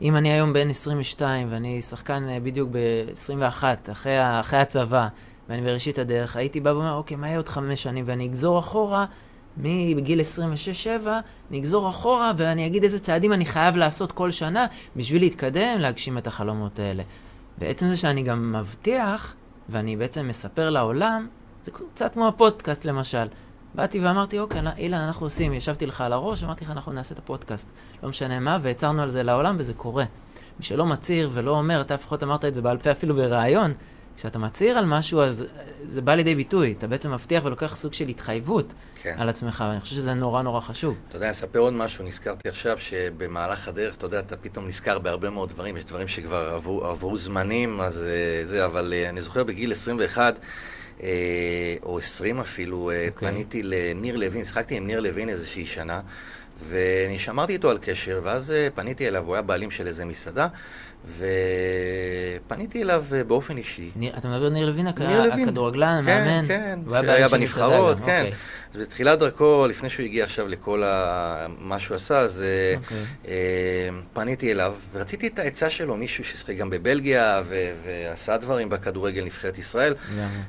[0.02, 5.08] אם אני היום בן 22 ואני שחקן אה, בדיוק ב-21, אחרי, אחרי הצבא,
[5.48, 8.04] ואני בראשית הדרך, הייתי בא ואומר, אוקיי, מה יהיה עוד חמש שנים?
[8.08, 9.06] ואני אגזור אחורה
[9.56, 10.20] מגיל
[11.04, 11.06] 26-7,
[11.50, 16.26] נגזור אחורה ואני אגיד איזה צעדים אני חייב לעשות כל שנה בשביל להתקדם, להגשים את
[16.26, 17.02] החלומות האלה.
[17.58, 19.34] בעצם זה שאני גם מבטיח,
[19.68, 21.26] ואני בעצם מספר לעולם,
[21.62, 23.26] זה קצת כמו הפודקאסט למשל.
[23.74, 27.18] באתי ואמרתי, אוקיי, אילן, אנחנו עושים, ישבתי לך על הראש, אמרתי לך, אנחנו נעשה את
[27.18, 27.70] הפודקאסט.
[28.02, 30.04] לא משנה מה, והצהרנו על זה לעולם, וזה קורה.
[30.58, 33.74] מי שלא מצהיר ולא אומר, אתה לפחות אמרת את זה בעל פה אפילו בריאיון,
[34.16, 35.44] כשאתה מצהיר על משהו, אז
[35.88, 36.74] זה בא לידי ביטוי.
[36.78, 39.14] אתה בעצם מבטיח ולוקח סוג של התחייבות כן.
[39.18, 40.98] על עצמך, ואני חושב שזה נורא נורא חשוב.
[41.08, 44.98] אתה יודע, אני אספר עוד משהו, נזכרתי עכשיו שבמהלך הדרך, אתה יודע, אתה פתאום נזכר
[44.98, 49.22] בהרבה מאוד דברים, יש דברים שכבר עברו, עברו זמנים, אז אה, זה, אבל אה, אני
[49.22, 50.38] זוכר בגיל 21,
[51.02, 51.08] אה,
[51.82, 53.10] או 20 אפילו, okay.
[53.14, 53.28] אוקיי.
[53.30, 56.00] פניתי לניר לוין, שחקתי עם ניר לוין איזושהי שנה.
[56.68, 60.48] ואני שמרתי איתו על קשר, ואז פניתי אליו, הוא היה בעלים של איזה מסעדה,
[61.06, 63.90] ופניתי אליו אה, באופן אישי.
[63.96, 66.48] ניר, אתה מדבר ניר לוין, הכדורגלן, כן, המאמן?
[66.48, 68.02] כן, כן, שהיה בנבחרות, כן.
[68.02, 68.32] אוקיי.
[68.74, 71.46] אז בתחילת דרכו, לפני שהוא הגיע עכשיו לכל ה...
[71.58, 73.04] מה שהוא עשה, אז אה, אוקיי.
[73.28, 79.24] אה, פניתי אליו, ורציתי את העצה שלו, מישהו ששיחק גם בבלגיה, ו- ועשה דברים בכדורגל
[79.24, 79.94] נבחרת ישראל.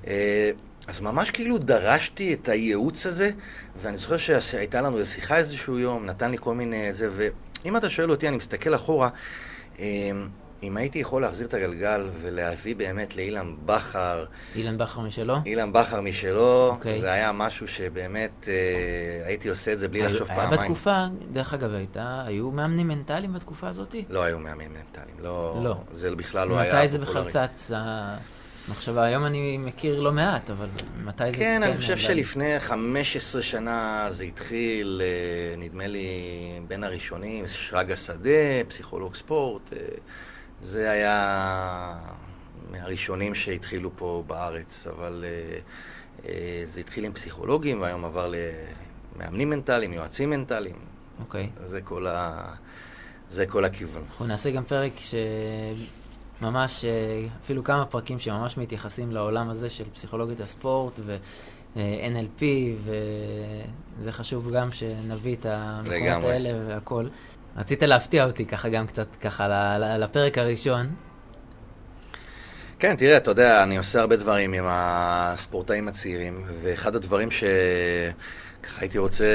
[0.08, 0.52] אה,
[0.88, 3.32] אז ממש כאילו דרשתי את הייעוץ הזה,
[3.78, 7.90] ואני זוכר שהייתה לנו איזו שיחה איזשהו יום, נתן לי כל מיני זה, ואם אתה
[7.90, 9.10] שואל אותי, אני מסתכל אחורה,
[9.80, 10.12] אה,
[10.64, 14.26] אם הייתי יכול להחזיר את הגלגל ולהביא באמת לאילן בכר...
[14.56, 15.36] אילן בכר משלו?
[15.46, 16.74] אילן בכר משלו, okay.
[16.74, 17.00] אוקיי.
[17.00, 20.52] זה היה משהו שבאמת אה, הייתי עושה את זה בלי לחשוב פעמיים.
[20.52, 23.96] היה בתקופה, דרך אגב, הייתה, היו מאמנים מנטליים בתקופה הזאת?
[24.10, 25.76] לא היו מאמנים מנטליים, לא, לא.
[25.94, 26.86] זה בכלל לא היה פופולרי.
[26.86, 27.72] מתי זה בכלל צץ?
[28.68, 30.68] המחשבה, היום אני מכיר לא מעט, אבל
[31.04, 31.38] מתי זה...
[31.38, 36.10] כן, אני כן חושב שלפני 15 שנה זה התחיל, אה, נדמה לי,
[36.68, 39.74] בין הראשונים, שרגא שדה, פסיכולוג ספורט.
[39.74, 39.78] אה,
[40.62, 42.00] זה היה
[42.72, 45.26] מהראשונים שהתחילו פה בארץ, אבל
[46.22, 46.26] uh,
[46.66, 48.32] זה התחיל עם פסיכולוגים, והיום עבר
[49.16, 50.76] למאמנים מנטליים, יועצים מנטליים.
[51.20, 51.50] אוקיי.
[51.56, 51.64] Okay.
[51.64, 52.46] זה כל ה...
[53.30, 54.04] זה כל הכיוון.
[54.10, 55.88] אנחנו נעשה גם פרק שממש,
[56.44, 56.50] אה,
[57.44, 62.44] אפילו כמה פרקים שממש מתייחסים לעולם הזה של פסיכולוגיית הספורט ו-NLP,
[64.00, 67.08] וזה חשוב גם שנביא את המקומות האלה והכל.
[67.58, 70.88] רצית להפתיע אותי ככה גם קצת, ככה לפרק הראשון.
[72.80, 77.30] כן, תראה, אתה יודע, אני עושה הרבה דברים עם הספורטאים הצעירים, ואחד הדברים
[78.68, 79.26] שככה הייתי רוצה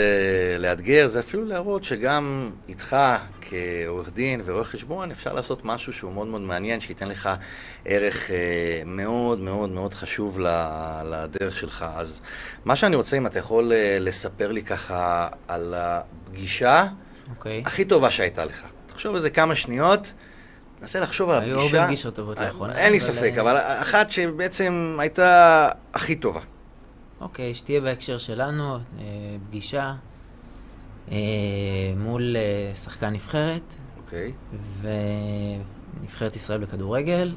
[0.59, 2.97] לאתגר, זה אפילו להראות שגם איתך,
[3.41, 7.31] כעורך דין ורואה חשבון, אפשר לעשות משהו שהוא מאוד מאוד מעניין, שייתן לך
[7.85, 8.37] ערך אה,
[8.87, 10.39] מאוד מאוד מאוד חשוב
[11.05, 11.85] לדרך שלך.
[11.95, 12.21] אז
[12.65, 17.31] מה שאני רוצה, אם אתה יכול אה, לספר לי ככה על הפגישה, okay.
[17.31, 17.63] אוקיי.
[17.67, 18.63] הכי טובה שהייתה לך.
[18.87, 20.13] תחשוב איזה כמה שניות,
[20.83, 21.57] נסה לחשוב על הפגישה.
[21.57, 22.79] היו הרבה פגישות טובות אה, לאחרונה.
[22.79, 26.41] אין לי ספק, אבל אחת שבעצם הייתה הכי טובה.
[27.23, 28.81] אוקיי, שתהיה בהקשר שלנו, אה,
[29.49, 29.95] פגישה
[31.11, 31.17] אה,
[31.97, 32.37] מול
[32.75, 33.75] שחקן נבחרת.
[34.05, 34.33] אוקיי.
[36.01, 37.35] ונבחרת ישראל בכדורגל,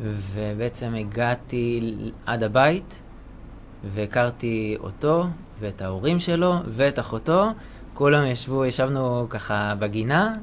[0.00, 1.94] ובעצם הגעתי
[2.26, 3.02] עד הבית,
[3.94, 5.26] והכרתי אותו,
[5.60, 7.46] ואת ההורים שלו, ואת אחותו.
[7.94, 10.34] כולם ישבו, ישבנו ככה בגינה.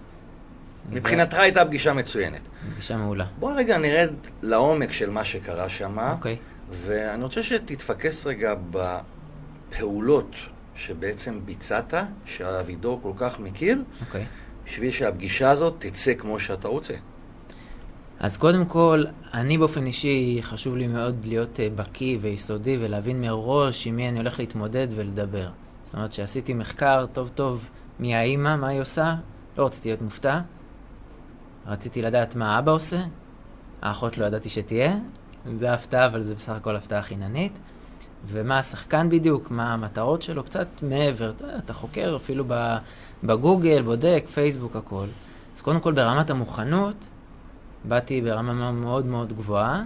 [0.89, 1.41] מבחינתך ו...
[1.41, 2.41] הייתה פגישה מצוינת.
[2.73, 3.25] פגישה מעולה.
[3.39, 4.09] בוא רגע נרד
[4.41, 5.99] לעומק של מה שקרה שם.
[5.99, 6.37] אוקיי.
[6.73, 10.35] ואני רוצה שתתפקס רגע בפעולות
[10.75, 11.93] שבעצם ביצעת,
[12.25, 14.25] שאבידור כל כך מכיר, אוקיי.
[14.65, 16.93] בשביל שהפגישה הזאת תצא כמו שאתה רוצה.
[18.19, 19.03] אז קודם כל,
[19.33, 24.19] אני באופן אישי, חשוב לי מאוד להיות אה, בקיא ויסודי ולהבין מראש עם מי אני
[24.19, 25.49] הולך להתמודד ולדבר.
[25.83, 27.69] זאת אומרת שעשיתי מחקר טוב טוב
[27.99, 29.15] מי האימא, מה היא עושה,
[29.57, 30.39] לא רציתי להיות מופתע.
[31.67, 32.99] רציתי לדעת מה אבא עושה,
[33.81, 34.95] האחות לא ידעתי שתהיה,
[35.55, 37.51] זה הפתעה, אבל זה בסך הכל הפתעה חיננית.
[38.27, 42.45] ומה השחקן בדיוק, מה המטרות שלו, קצת מעבר, אתה, אתה חוקר אפילו
[43.23, 45.05] בגוגל, בודק, פייסבוק, הכל.
[45.55, 46.95] אז קודם כל ברמת המוכנות,
[47.83, 49.83] באתי ברמה מאוד מאוד גבוהה,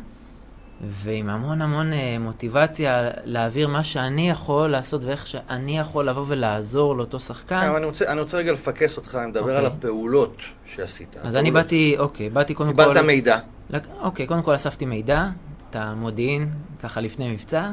[0.81, 6.95] ועם המון המון אה, מוטיבציה להעביר מה שאני יכול לעשות ואיך שאני יכול לבוא ולעזור
[6.97, 7.55] לאותו שחקן.
[7.55, 9.59] אני רוצה, אני רוצה רגע לפקס אותך, אני מדבר okay.
[9.59, 9.77] על אוקיי.
[9.77, 11.07] הפעולות שעשית.
[11.09, 11.35] אז הפעולות.
[11.35, 12.83] אני באתי, אוקיי, באתי קודם כל...
[12.83, 13.37] קיבלת מידע.
[14.01, 15.27] אוקיי, קודם כל אספתי מידע,
[15.69, 16.49] את המודיעין,
[16.83, 17.71] ככה לפני מבצע,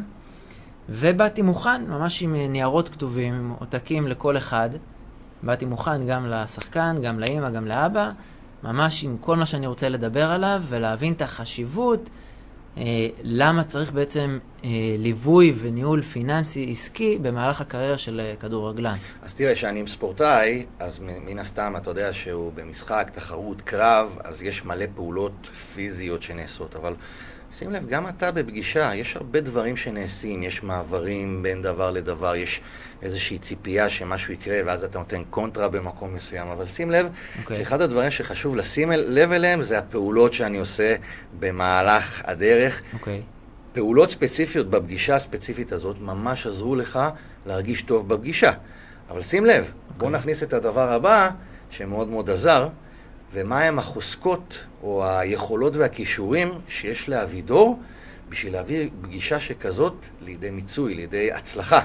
[0.89, 4.71] ובאתי מוכן, ממש עם ניירות כתובים, עם עותקים לכל אחד.
[5.43, 8.11] באתי מוכן גם לשחקן, גם לאימא, גם לאבא,
[8.63, 12.11] ממש עם כל מה שאני רוצה לדבר עליו, ולהבין את החשיבות.
[12.79, 14.69] אה, למה צריך בעצם אה,
[14.99, 18.97] ליווי וניהול פיננסי עסקי במהלך הקריירה של אה, כדורגלן.
[19.23, 24.43] אז תראה, כשאני עם ספורטאי, אז מן הסתם אתה יודע שהוא במשחק, תחרות, קרב, אז
[24.43, 26.95] יש מלא פעולות פיזיות שנעשות, אבל
[27.59, 32.61] שים לב, גם אתה בפגישה, יש הרבה דברים שנעשים, יש מעברים בין דבר לדבר, יש
[33.03, 37.41] איזושהי ציפייה שמשהו יקרה, ואז אתה נותן קונטרה במקום מסוים, אבל שים לב, okay.
[37.41, 37.57] אוקיי.
[37.57, 40.95] שאחד הדברים שחשוב לשים לב אליהם זה הפעולות שאני עושה
[41.39, 42.81] במהלך הדרך.
[42.81, 42.95] Okay.
[42.95, 43.23] אוקיי.
[43.73, 46.99] פעולות ספציפיות בפגישה הספציפית הזאת ממש עזרו לך
[47.47, 48.53] להרגיש טוב בפגישה.
[49.11, 49.93] אבל שים לב, okay.
[49.99, 50.21] בוא אוקיי.
[50.21, 51.31] נכניס את הדבר הבא,
[51.71, 52.69] שמאוד מאוד עזר,
[53.35, 57.81] ומהם החוזקות או היכולות והכישורים שיש לאבידור
[58.29, 61.81] בשביל להביא פגישה שכזאת לידי מיצוי, לידי הצלחה.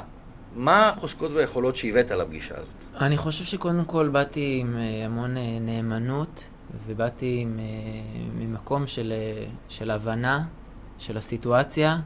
[0.55, 2.67] מה החוזקות והיכולות שהבאת לפגישה הזאת?
[3.01, 6.43] אני חושב שקודם כל באתי עם אה, המון אה, נאמנות,
[6.87, 7.65] ובאתי עם, אה,
[8.35, 9.13] ממקום של,
[9.69, 10.43] של הבנה
[10.97, 11.97] של הסיטואציה,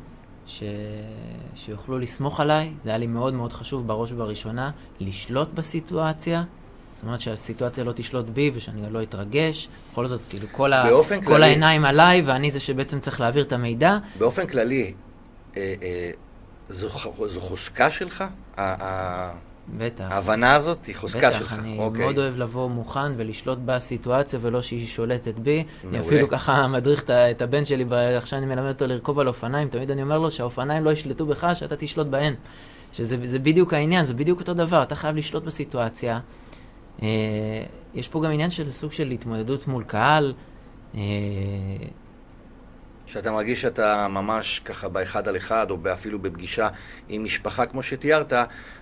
[0.46, 0.64] ש...
[1.56, 2.74] שיוכלו לסמוך עליי.
[2.84, 6.44] זה היה לי מאוד מאוד חשוב בראש ובראשונה, לשלוט בסיטואציה.
[6.94, 9.70] זאת אומרת שהסיטואציה לא תשלוט בי ושאני לא אתרגש.
[9.92, 10.84] בכל זאת, כאילו, כל, ה...
[11.08, 11.46] כל כללי...
[11.46, 13.98] העיניים עליי, ואני זה שבעצם צריך להעביר את המידע.
[14.18, 14.94] באופן כללי,
[15.58, 16.12] אה, אה,
[16.70, 16.90] זו,
[17.28, 18.24] זו חוזקה שלך?
[19.78, 20.04] בטח.
[20.10, 21.54] ההבנה הזאת היא חוזקה בטח, שלך.
[21.54, 22.06] בטח, אני אוקיי.
[22.06, 25.64] מאוד אוהב לבוא מוכן ולשלוט בסיטואציה ולא שהיא שולטת בי.
[25.84, 25.98] מעולה.
[26.00, 27.86] אני אפילו ככה מדריך את הבן שלי,
[28.18, 31.48] עכשיו אני מלמד אותו לרכוב על אופניים, תמיד אני אומר לו שהאופניים לא ישלטו בך,
[31.54, 32.34] שאתה תשלוט בהן.
[32.94, 36.20] שזה בדיוק העניין, זה בדיוק אותו דבר, אתה חייב לשלוט בסיטואציה.
[37.02, 37.08] אה,
[37.94, 40.34] יש פה גם עניין של סוג של התמודדות מול קהל.
[43.06, 46.68] שאתה מרגיש שאתה ממש ככה באחד על אחד, או אפילו בפגישה
[47.10, 48.34] עם משפחה כמו שתיארת,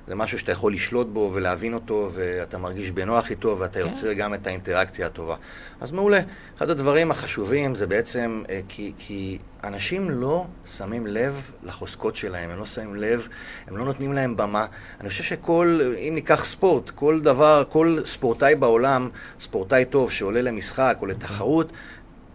[0.08, 3.88] זה משהו שאתה יכול לשלוט בו ולהבין אותו, ואתה מרגיש בנוח איתו, ואתה כן.
[3.88, 5.36] יוצר גם את האינטראקציה הטובה.
[5.82, 6.20] אז מעולה.
[6.58, 12.60] אחד הדברים החשובים זה בעצם, אה, כי, כי אנשים לא שמים לב לחוזקות שלהם, הם
[12.60, 13.28] לא שמים לב,
[13.68, 14.66] הם לא נותנים להם במה.
[15.02, 19.10] אני חושב שכל, אם ניקח ספורט, כל דבר, כל ספורטאי בעולם,
[19.40, 21.72] ספורטאי טוב שעולה למשחק או לתחרות,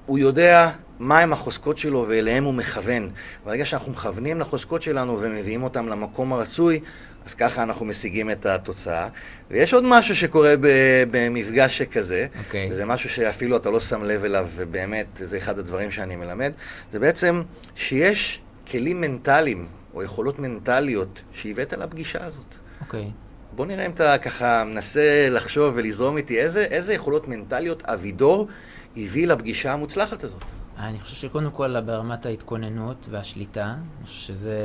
[0.06, 3.10] הוא יודע מהם החוזקות שלו ואליהם הוא מכוון.
[3.44, 6.80] ברגע שאנחנו מכוונים לחוזקות שלנו ומביאים אותם למקום הרצוי,
[7.26, 9.08] אז ככה אנחנו משיגים את התוצאה.
[9.50, 10.54] ויש עוד משהו שקורה
[11.10, 12.38] במפגש שכזה, okay.
[12.46, 12.68] אוקיי.
[12.70, 16.52] וזה משהו שאפילו אתה לא שם לב אליו, ובאמת, זה אחד הדברים שאני מלמד,
[16.92, 17.42] זה בעצם
[17.74, 18.40] שיש
[18.70, 22.54] כלים מנטליים, או יכולות מנטליות, שהבאת לפגישה הזאת.
[22.80, 23.00] אוקיי.
[23.00, 23.26] Okay.
[23.56, 28.48] בוא נראה אם אתה ככה מנסה לחשוב ולזרום איתי, איזה, איזה יכולות מנטליות אבידור
[28.96, 30.42] הביא לפגישה המוצלחת הזאת?
[30.78, 34.60] אני חושב שקודם כל ברמת ההתכוננות והשליטה, אני חושב שזה...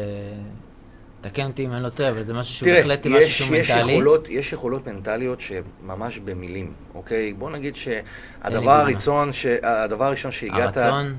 [1.21, 3.71] תקן אותי אם אני לא טועה, אבל זה משהו שהוא תראה, בהחלט משהו שהוא יש
[3.71, 3.91] מנטלי.
[3.91, 7.33] יכולות, יש יכולות מנטליות שממש במילים, אוקיי?
[7.33, 9.45] בוא נגיד שהדבר הראשון, ש...
[9.63, 10.77] הדבר הראשון שהגעת...
[10.77, 11.15] הרצון?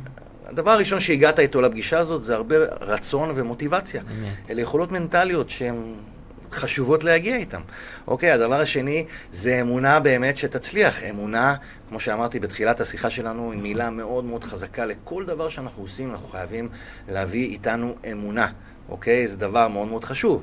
[0.46, 4.02] הדבר הראשון שהגעת איתו לפגישה הזאת זה הרבה רצון ומוטיבציה.
[4.02, 4.50] באמת.
[4.50, 5.94] אלה יכולות מנטליות שהן
[6.54, 7.60] חשובות להגיע איתן.
[8.06, 11.02] אוקיי, הדבר השני זה אמונה באמת שתצליח.
[11.02, 11.54] אמונה
[11.88, 14.86] כמו שאמרתי בתחילת השיחה שלנו, היא מילה מאוד מאוד חזקה.
[14.86, 16.68] לכל דבר שאנחנו עושים, אנחנו חייבים
[17.08, 18.46] להביא איתנו אמונה,
[18.88, 19.28] אוקיי?
[19.28, 20.42] זה דבר מאוד מאוד חשוב.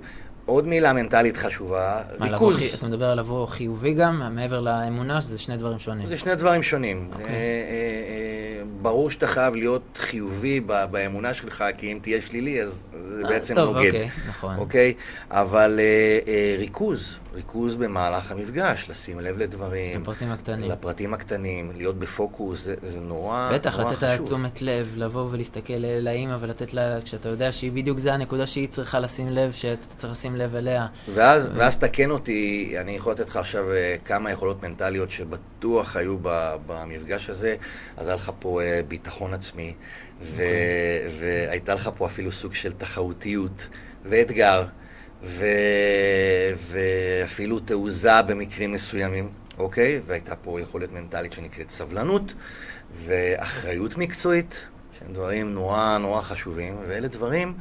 [0.49, 2.61] עוד מילה מנטלית חשובה, מה, ריכוז.
[2.61, 6.09] לבוא, אתה מדבר על לבוא חיובי גם, מעבר לאמונה, שזה שני דברים שונים.
[6.09, 7.09] זה שני דברים שונים.
[7.13, 7.25] אוקיי.
[7.25, 10.59] אה, אה, אה, ברור שאתה חייב להיות חיובי
[10.91, 13.93] באמונה שלך, כי אם תהיה שלילי, אז זה אה, בעצם טוב, נוגד.
[13.93, 14.57] אוקיי, נכון.
[14.57, 14.93] אוקיי?
[15.31, 20.01] אבל אה, אה, ריכוז, ריכוז במהלך המפגש, לשים לב לדברים.
[20.01, 20.71] לפרטים הקטנים.
[20.71, 23.97] לפרטים הקטנים, להיות בפוקוס, זה, זה נורא, בטח, נורא חשוב.
[23.97, 28.13] בטח, לתת לה תשומת לב, לבוא ולהסתכל לאימא ולתת לה, כשאתה יודע שהיא בדיוק זה
[28.13, 30.87] הנקודה שהיא צריכה לשים לב, שאתה צריך לשים לב אליה.
[31.13, 31.51] ואז, ו...
[31.55, 36.17] ואז תקן אותי, אני יכול לתת לך עכשיו אה, כמה יכולות מנטליות שבטוח היו
[36.67, 37.55] במפגש הזה,
[37.97, 39.73] אז היה לך פה אה, ביטחון עצמי,
[40.21, 40.31] ו...
[40.31, 41.47] אוקיי.
[41.47, 43.67] והייתה לך פה אפילו סוג של תחרותיות
[44.05, 44.65] ואתגר.
[45.23, 45.45] ו...
[46.57, 50.01] ואפילו תעוזה במקרים מסוימים, אוקיי?
[50.05, 52.33] והייתה פה יכולת מנטלית שנקראת סבלנות
[53.05, 54.65] ואחריות מקצועית,
[54.99, 57.53] שהם דברים נורא נורא חשובים, ואלה דברים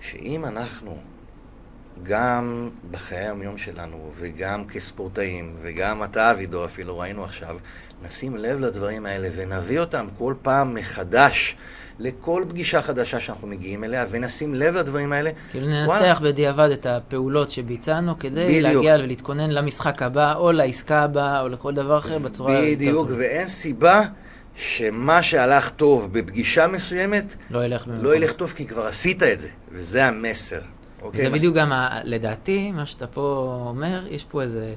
[0.00, 0.98] שאם אנחנו
[2.02, 7.58] גם בחיי היום שלנו, וגם כספורטאים, וגם אתה, אבידור, אפילו ראינו עכשיו,
[8.02, 11.56] נשים לב לדברים האלה ונביא אותם כל פעם מחדש
[11.98, 15.30] לכל פגישה חדשה שאנחנו מגיעים אליה, ונשים לב לדברים האלה.
[15.50, 16.14] כאילו ננתח וואלה.
[16.14, 18.62] בדיעבד את הפעולות שביצענו כדי בדיוק.
[18.62, 22.74] להגיע ולהתכונן למשחק הבא, או לעסקה הבאה, או לכל דבר אחר בצורה יותר טובה.
[22.76, 24.02] בדיוק, ואין סיבה
[24.56, 29.48] שמה שהלך טוב בפגישה מסוימת, לא ילך, לא ילך טוב, כי כבר עשית את זה,
[29.72, 30.60] וזה המסר.
[31.02, 31.20] אוקיי?
[31.20, 31.38] זה מס...
[31.38, 32.00] בדיוק גם, ה...
[32.04, 34.74] לדעתי, מה שאתה פה אומר, יש פה איזה...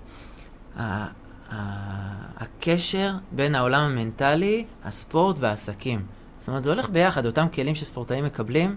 [2.39, 6.16] הקשר בין העולם המנטלי, הספורט והעסקים.
[6.37, 8.75] זאת אומרת, זה הולך ביחד, אותם כלים שספורטאים מקבלים,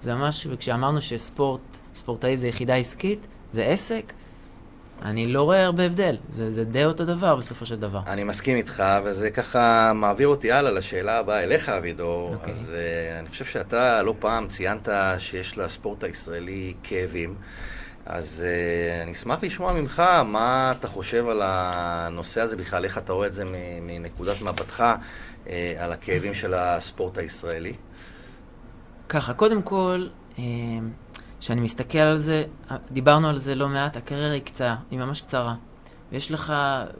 [0.00, 1.60] זה ממש, וכשאמרנו שספורט,
[1.94, 4.12] ספורטאי זה יחידה עסקית, זה עסק,
[5.02, 8.00] אני לא רואה הרבה הבדל, זה, זה די אותו דבר בסופו של דבר.
[8.06, 12.30] אני מסכים איתך, וזה ככה מעביר אותי הלאה לשאלה הבאה אליך, אבידור.
[12.30, 12.34] Okay.
[12.34, 12.52] אוקיי.
[12.52, 14.88] אז uh, אני חושב שאתה לא פעם ציינת
[15.18, 17.34] שיש לספורט הישראלי כאבים.
[18.06, 23.12] אז uh, אני אשמח לשמוע ממך מה אתה חושב על הנושא הזה בכלל, איך אתה
[23.12, 23.44] רואה את זה
[23.82, 24.84] מנקודת מבטך
[25.44, 25.48] uh,
[25.78, 27.72] על הכאבים של הספורט הישראלי.
[29.08, 30.06] ככה, קודם כל,
[31.40, 32.44] כשאני uh, מסתכל על זה,
[32.90, 35.54] דיברנו על זה לא מעט, הקריירה היא קצרה, היא ממש קצרה.
[36.12, 36.52] ויש לך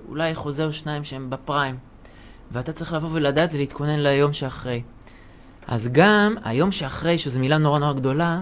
[0.09, 1.76] אולי חוזה או שניים שהם בפריים,
[2.53, 4.82] ואתה צריך לבוא ולדעת ולהתכונן ליום שאחרי.
[5.66, 8.40] אז גם היום שאחרי, שזו מילה נורא נורא גדולה,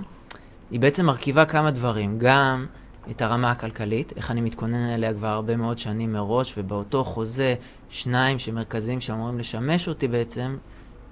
[0.70, 2.66] היא בעצם מרכיבה כמה דברים, גם
[3.10, 7.54] את הרמה הכלכלית, איך אני מתכונן אליה כבר הרבה מאוד שנים מראש, ובאותו חוזה
[7.88, 10.56] שניים שמרכזיים שאמורים לשמש אותי בעצם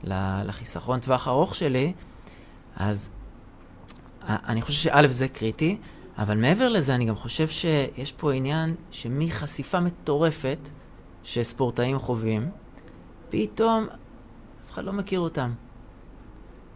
[0.04, 1.92] לחיסכון טווח ארוך שלי,
[2.76, 3.10] אז
[4.28, 5.78] אני חושב שא' זה קריטי,
[6.18, 10.58] אבל מעבר לזה אני גם חושב שיש פה עניין שמחשיפה מטורפת
[11.24, 12.50] שספורטאים חווים,
[13.30, 13.86] פתאום
[14.64, 15.52] אף אחד לא מכיר אותם.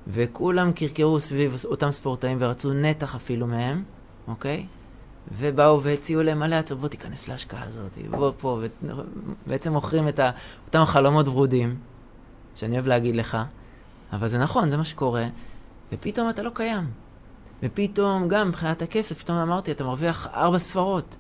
[0.09, 3.83] וכולם קרקרו סביב אותם ספורטאים ורצו נתח אפילו מהם,
[4.29, 4.67] אוקיי?
[5.39, 8.61] ובאו והציעו להם מלא הצעות, בוא תיכנס להשקעה הזאת, בוא פה,
[9.47, 10.21] ובעצם מוכרים את
[10.67, 11.77] אותם חלומות ורודים,
[12.55, 13.39] שאני אוהב להגיד לך,
[14.13, 15.27] אבל זה נכון, זה מה שקורה,
[15.93, 16.91] ופתאום אתה לא קיים.
[17.63, 21.17] ופתאום, גם מבחינת הכסף, פתאום אמרתי, אתה מרוויח ארבע ספרות.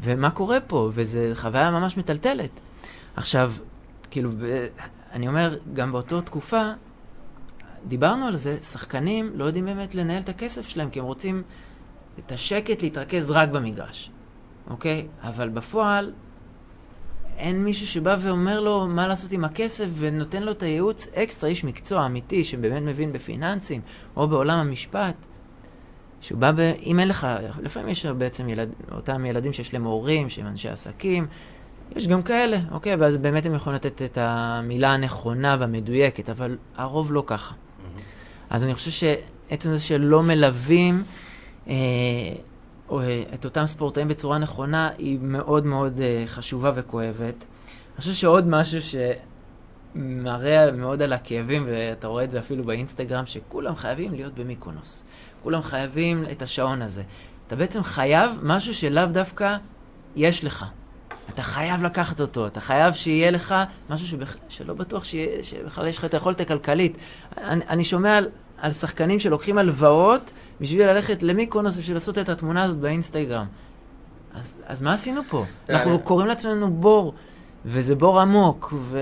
[0.00, 0.90] ומה קורה פה?
[0.94, 2.50] וזו חוויה ממש מטלטלת.
[3.16, 3.52] עכשיו,
[4.10, 4.30] כאילו,
[5.12, 6.62] אני אומר, גם באותה תקופה,
[7.88, 11.42] דיברנו על זה, שחקנים לא יודעים באמת לנהל את הכסף שלהם, כי הם רוצים
[12.18, 14.10] את השקט להתרכז רק במגרש,
[14.70, 15.06] אוקיי?
[15.22, 16.12] אבל בפועל,
[17.36, 21.64] אין מישהו שבא ואומר לו מה לעשות עם הכסף ונותן לו את הייעוץ אקסטרה, איש
[21.64, 23.80] מקצוע אמיתי שבאמת מבין בפיננסים
[24.16, 25.26] או בעולם המשפט.
[26.20, 26.60] שהוא בא ב...
[26.82, 27.26] אם אין לך,
[27.62, 31.26] לפעמים יש בעצם ילד, אותם ילדים שיש להם הורים, שהם אנשי עסקים,
[31.96, 32.94] יש גם כאלה, אוקיי?
[32.94, 37.54] ואז באמת הם יכולים לתת את המילה הנכונה והמדויקת, אבל הרוב לא ככה.
[38.50, 41.02] אז אני חושב שעצם זה שלא מלווים
[41.68, 41.74] אה,
[42.92, 47.44] אה, את אותם ספורטאים בצורה נכונה, היא מאוד מאוד אה, חשובה וכואבת.
[47.94, 48.78] אני חושב שעוד משהו
[49.94, 55.04] שמראה מאוד על הכאבים, ואתה רואה את זה אפילו באינסטגרם, שכולם חייבים להיות במיקונוס.
[55.42, 57.02] כולם חייבים את השעון הזה.
[57.46, 59.56] אתה בעצם חייב משהו שלאו דווקא
[60.16, 60.64] יש לך.
[61.34, 63.54] אתה חייב לקחת אותו, אתה חייב שיהיה לך
[63.90, 64.36] משהו שבכ...
[64.48, 65.26] שלא בטוח שיה...
[65.42, 66.96] שבכלל יש לך את היכולת הכלכלית.
[67.36, 72.62] אני, אני שומע על, על שחקנים שלוקחים הלוואות בשביל ללכת למיקרונוס בשביל לעשות את התמונה
[72.62, 73.46] הזאת באינסטגרם.
[74.34, 75.44] אז, אז מה עשינו פה?
[75.70, 77.14] אנחנו קוראים לעצמנו בור,
[77.64, 79.00] וזה בור עמוק, ו...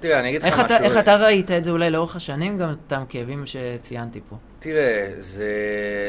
[0.00, 0.76] תראה, אני אגיד לך משהו...
[0.84, 4.36] איך אתה ראית את זה אולי לאורך השנים, גם אותם כאבים שציינתי פה?
[4.58, 5.52] תראה, זה,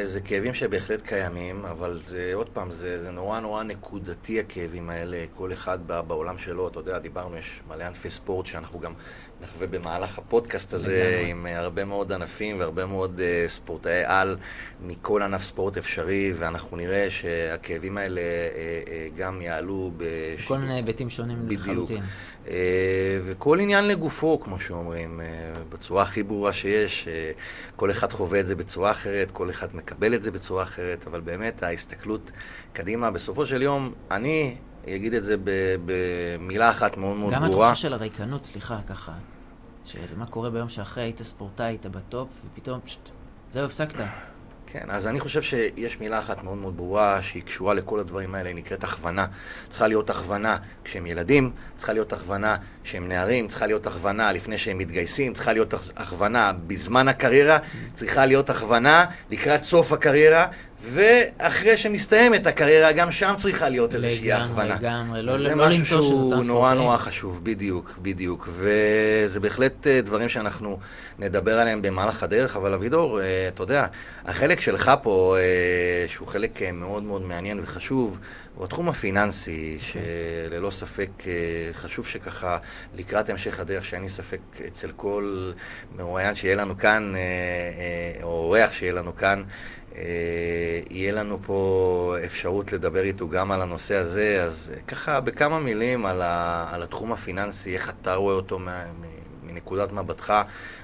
[0.06, 5.24] זה כאבים שבהחלט קיימים, אבל זה, עוד פעם, זה, זה נורא נורא נקודתי הכאבים האלה,
[5.36, 8.94] כל אחד בעולם שלו, אתה יודע, דיברנו, יש מלא ענפי ספורט שאנחנו גם
[9.42, 14.38] נחווה במהלך הפודקאסט הזה עם הרבה מאוד ענפים והרבה מאוד uh, ספורטאי על
[14.82, 20.46] מכל ענף ספורט אפשרי, ואנחנו נראה שהכאבים האלה uh, uh, גם יעלו בש...
[20.46, 21.38] בכל מיני היבטים שונים.
[21.48, 22.04] לחלוטין.
[22.46, 22.50] Uh,
[23.24, 27.40] וכל עניין לגופו, כמו שאומרים, uh, בצורה הכי ברורה שיש, uh,
[27.76, 31.22] כל אחד חווה את זה בצורה אחרת, כל אחד מקבל את זה בצורה אחרת, אבל
[31.22, 32.32] באמת ההסתכלות
[32.74, 34.56] קדימה, בסופו של יום, אני
[34.88, 35.36] אגיד את זה
[35.86, 37.48] במילה אחת מאוד מאוד ברורה.
[37.48, 39.14] גם התחושה של הריקנות, סליחה, ככה,
[39.86, 43.10] של מה קורה ביום שאחרי היית ספורטאי, היית בטופ, ופתאום, פשט,
[43.50, 44.04] זהו, הפסקת.
[44.68, 48.50] כן, אז אני חושב שיש מילה אחת מאוד מאוד ברורה שהיא קשורה לכל הדברים האלה,
[48.50, 49.26] היא נקראת הכוונה.
[49.70, 54.78] צריכה להיות הכוונה כשהם ילדים, צריכה להיות הכוונה כשהם נערים, צריכה להיות הכוונה לפני שהם
[54.78, 57.58] מתגייסים, צריכה להיות הכוונה בזמן הקריירה,
[57.94, 60.48] צריכה להיות הכוונה לקראת סוף הקריירה,
[60.84, 64.76] ואחרי שמסתיימת הקריירה, גם שם צריכה להיות איזושהי הכוונה.
[64.76, 65.70] לגמרי, לא אותם ספורטאים.
[65.70, 68.50] זה משהו שהוא נורא נורא חשוב, בדיוק, בדיוק.
[68.52, 70.80] וזה בהחלט אה, דברים שאנחנו
[71.20, 73.86] נדבר עליהם במהלך הדרך, אבל אבידור, אה, אתה יודע,
[74.26, 78.20] החלק שלך פה, אה, שהוא חלק מאוד מאוד מעניין וחשוב,
[78.56, 81.10] הוא התחום הפיננסי, שללא ספק
[81.74, 82.58] חשוב שככה,
[82.96, 85.52] לקראת המשך הדרך, שאין לי ספק אצל כל
[85.98, 87.14] מרואיין שיהיה לנו כאן,
[88.24, 89.44] או אורח שיהיה לנו כאן,
[90.90, 96.22] יהיה לנו פה אפשרות לדבר איתו גם על הנושא הזה, אז ככה בכמה מילים על,
[96.22, 98.60] ה, על התחום הפיננסי, איך אתה רואה אותו
[99.44, 100.34] מנקודת מבטך,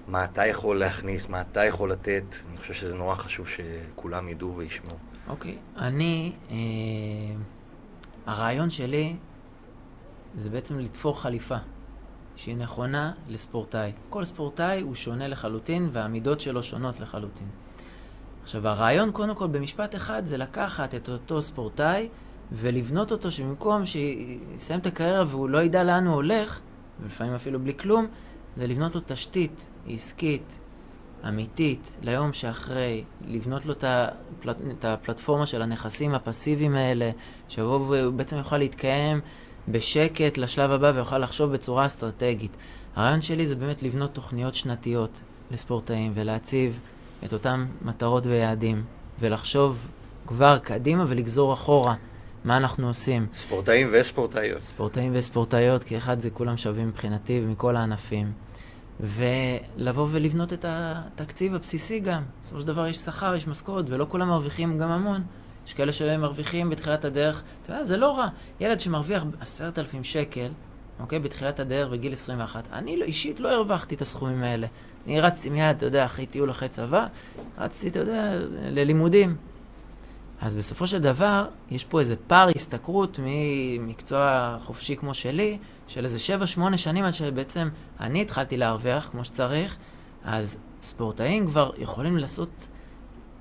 [0.07, 4.55] מה אתה יכול להכניס, מה אתה יכול לתת, אני חושב שזה נורא חשוב שכולם ידעו
[4.57, 4.95] וישמעו.
[5.27, 5.79] אוקיי, okay.
[5.79, 6.55] אני, אה,
[8.25, 9.15] הרעיון שלי
[10.37, 11.57] זה בעצם לתפור חליפה.
[12.37, 13.91] שהיא נכונה לספורטאי.
[14.09, 17.47] כל ספורטאי הוא שונה לחלוטין והמידות שלו שונות לחלוטין.
[18.47, 22.09] עכשיו, הרעיון, קודם כל, במשפט אחד, זה לקחת את אותו ספורטאי
[22.51, 26.59] ולבנות אותו שבמקום שיסיים את הקריירה והוא לא ידע לאן הוא הולך,
[27.01, 28.07] ולפעמים אפילו בלי כלום,
[28.55, 30.57] זה לבנות לו תשתית עסקית,
[31.27, 37.11] אמיתית, ליום שאחרי, לבנות לו את, הפלט, את הפלטפורמה של הנכסים הפסיביים האלה,
[37.49, 39.21] שבו הוא בעצם יוכל להתקיים
[39.67, 42.57] בשקט לשלב הבא ויוכל לחשוב בצורה אסטרטגית.
[42.95, 45.11] הרעיון שלי זה באמת לבנות תוכניות שנתיות
[45.51, 46.79] לספורטאים ולהציב
[47.25, 48.83] את אותן מטרות ויעדים,
[49.19, 49.87] ולחשוב
[50.27, 51.95] כבר קדימה ולגזור אחורה
[52.45, 53.27] מה אנחנו עושים.
[53.35, 54.63] ספורטאים וספורטאיות.
[54.63, 58.31] ספורטאים וספורטאיות, כי אחד זה כולם שווים מבחינתי ומכל הענפים.
[58.99, 62.23] ולבוא ולבנות את התקציב הבסיסי גם.
[62.41, 65.23] בסופו של דבר יש שכר, יש משכורת, ולא כולם מרוויחים גם המון.
[65.67, 68.27] יש כאלה שמרוויחים בתחילת הדרך, אתה יודע, זה לא רע.
[68.59, 70.49] ילד שמרוויח עשרת אלפים שקל,
[70.99, 74.67] אוקיי, בתחילת הדרך בגיל 21, אני לא, אישית לא הרווחתי את הסכומים האלה.
[75.05, 77.07] אני רצתי מיד, אתה יודע, אחרי טיול אחרי צבא,
[77.57, 78.31] רצתי, אתה יודע,
[78.61, 79.35] ללימודים.
[80.41, 86.19] אז בסופו של דבר, יש פה איזה פער השתכרות ממקצוע חופשי כמו שלי, של איזה
[86.73, 87.69] 7-8 שנים עד שבעצם
[87.99, 89.77] אני התחלתי להרוויח כמו שצריך,
[90.23, 92.49] אז ספורטאים כבר יכולים לעשות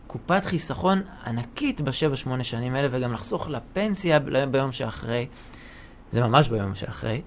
[0.06, 4.18] קופת חיסכון ענקית בשבע-שמונה שנים האלה, וגם לחסוך לפנסיה
[4.50, 5.26] ביום שאחרי.
[6.10, 7.22] זה ממש ביום שאחרי,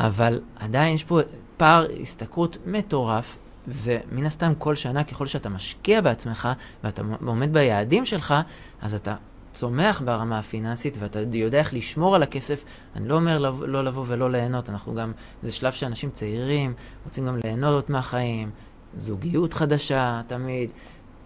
[0.00, 1.20] אבל עדיין יש פה
[1.56, 3.36] פער השתכרות מטורף,
[3.68, 6.48] ומן הסתם כל שנה ככל שאתה משקיע בעצמך
[6.84, 8.34] ואתה עומד ביעדים שלך,
[8.82, 9.14] אז אתה
[9.52, 12.64] צומח ברמה הפיננסית ואתה יודע איך לשמור על הכסף,
[12.96, 16.74] אני לא אומר לא לבוא ולא ליהנות, אנחנו גם, זה שלב שאנשים צעירים
[17.04, 18.50] רוצים גם ליהנות מהחיים,
[18.96, 20.70] זוגיות חדשה תמיד,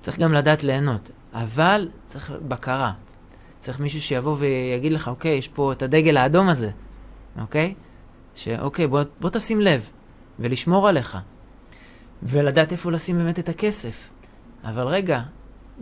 [0.00, 2.92] צריך גם לדעת ליהנות, אבל צריך בקרה,
[3.58, 6.70] צריך מישהו שיבוא ויגיד לך, אוקיי, יש פה את הדגל האדום הזה,
[7.40, 7.74] אוקיי?
[8.34, 9.90] שאוקיי, בוא, בוא תשים לב,
[10.38, 11.18] ולשמור עליך,
[12.22, 14.08] ולדעת איפה לשים באמת את הכסף.
[14.64, 15.20] אבל רגע,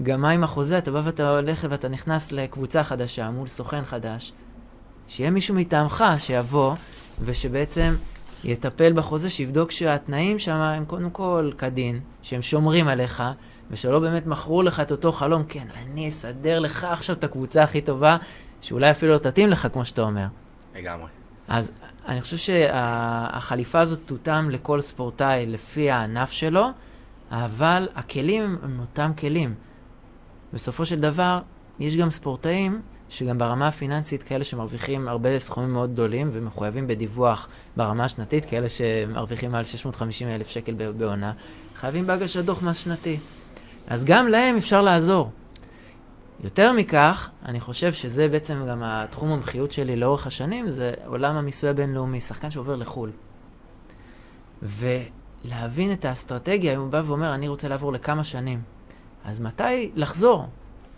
[0.02, 0.78] גם מה עם החוזה?
[0.78, 4.32] אתה בא ואתה הולך ואתה נכנס לקבוצה חדשה מול סוכן חדש,
[5.08, 6.74] שיהיה מישהו מטעמך שיבוא
[7.20, 7.94] ושבעצם
[8.44, 13.22] יטפל בחוזה, שיבדוק שהתנאים שם הם קודם כל כדין, שהם שומרים עליך,
[13.70, 17.80] ושלא באמת מכרו לך את אותו חלום, כן, אני אסדר לך עכשיו את הקבוצה הכי
[17.80, 18.16] טובה,
[18.60, 20.26] שאולי אפילו לא תתאים לך, כמו שאתה אומר.
[20.76, 21.08] לגמרי.
[21.48, 21.70] אז
[22.08, 26.66] אני חושב שהחליפה הזאת תותאם לכל ספורטאי לפי הענף שלו,
[27.30, 29.54] אבל הכלים הם אותם כלים.
[30.52, 31.40] בסופו של דבר,
[31.78, 38.04] יש גם ספורטאים שגם ברמה הפיננסית, כאלה שמרוויחים הרבה סכומים מאוד גדולים ומחויבים בדיווח ברמה
[38.04, 41.32] השנתית, כאלה שמרוויחים מעל 650 אלף שקל בעונה,
[41.76, 43.18] חייבים בהגשת דוח מס שנתי.
[43.86, 45.30] אז גם להם אפשר לעזור.
[46.42, 51.70] יותר מכך, אני חושב שזה בעצם גם התחום המומחיות שלי לאורך השנים, זה עולם המיסוי
[51.70, 53.10] הבינלאומי, שחקן שעובר לחו"ל.
[54.62, 58.62] ולהבין את האסטרטגיה, אם הוא בא ואומר, אני רוצה לעבור לכמה שנים,
[59.24, 60.46] אז מתי לחזור?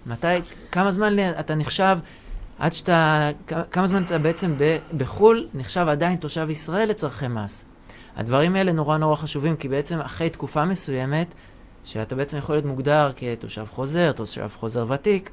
[0.06, 0.26] מתי,
[0.72, 1.98] כמה זמן אתה נחשב,
[2.58, 3.30] עד שאתה,
[3.70, 4.54] כמה זמן אתה בעצם
[4.96, 7.64] בחו"ל נחשב עדיין תושב ישראל לצורכי מס.
[8.16, 11.34] הדברים האלה נורא נורא חשובים, כי בעצם אחרי תקופה מסוימת,
[11.84, 15.30] שאתה בעצם יכול להיות מוגדר כתושב חוזר, תושב חוזר ותיק,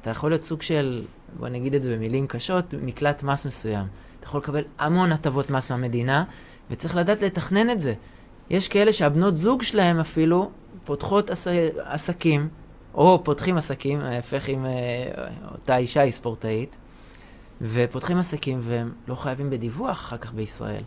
[0.00, 1.04] אתה יכול להיות סוג של,
[1.38, 3.86] בוא נגיד את זה במילים קשות, מקלט מס מסוים.
[4.20, 6.24] אתה יכול לקבל המון הטבות מס מהמדינה,
[6.70, 7.94] וצריך לדעת לתכנן את זה.
[8.50, 10.50] יש כאלה שהבנות זוג שלהם אפילו
[10.84, 11.46] פותחות עס...
[11.84, 12.48] עסקים,
[12.94, 14.70] או פותחים עסקים, ההפך עם אה,
[15.52, 16.76] אותה אישה היא ספורטאית,
[17.60, 20.82] ופותחים עסקים והם לא חייבים בדיווח אחר כך בישראל.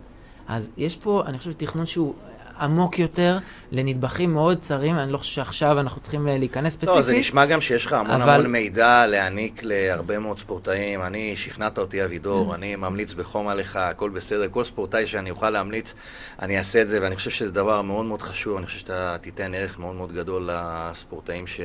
[0.47, 2.13] אז יש פה, אני חושב, תכנון שהוא
[2.59, 3.37] עמוק יותר,
[3.71, 6.95] לנדבכים מאוד צרים, אני לא חושב שעכשיו אנחנו צריכים אה, להיכנס ספציפית.
[6.95, 8.33] לא, זה נשמע גם שיש לך המון אבל...
[8.33, 11.01] המון מידע להעניק להרבה מאוד ספורטאים.
[11.01, 12.55] אני, שכנעת אותי אבידור, mm.
[12.55, 14.47] אני ממליץ בחום עליך, הכל בסדר.
[14.51, 15.93] כל ספורטאי שאני אוכל להמליץ,
[16.41, 18.57] אני אעשה את זה, ואני חושב שזה דבר מאוד מאוד חשוב.
[18.57, 21.61] אני חושב שאתה תיתן ערך מאוד מאוד גדול לספורטאים ש...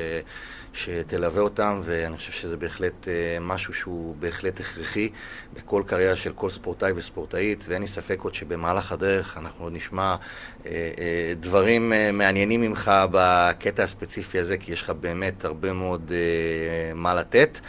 [0.72, 5.08] שתלווה אותם, ואני חושב שזה בהחלט אה, משהו שהוא בהחלט הכרחי
[5.52, 10.16] בכל קריירה של כל ספורטאי וספורטאית, ואין לי ספק עוד שבמהלך הדרך אנחנו עוד נשמע
[10.66, 16.12] אה, אה, דברים מעניינים ממך בקטע הספציפי הזה, כי יש לך באמת הרבה מאוד
[16.94, 17.60] מה לתת.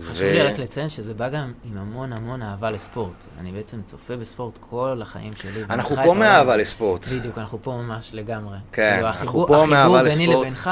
[0.00, 0.32] חשוב ו...
[0.32, 3.24] לי רק לציין שזה בא גם עם המון המון אהבה לספורט.
[3.40, 5.64] אני בעצם צופה בספורט כל החיים שלי.
[5.70, 7.08] אנחנו פה מאהבה לספורט.
[7.08, 8.58] בדיוק, אנחנו פה ממש לגמרי.
[8.72, 10.16] כן, כאילו, אנחנו פה מאהבה לספורט.
[10.16, 10.70] החיבור ביני לבינך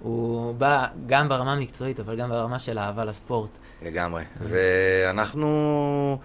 [0.00, 3.50] הוא בא גם ברמה המקצועית, אבל גם ברמה של אהבה לספורט.
[3.82, 4.22] לגמרי.
[4.40, 6.18] ואנחנו...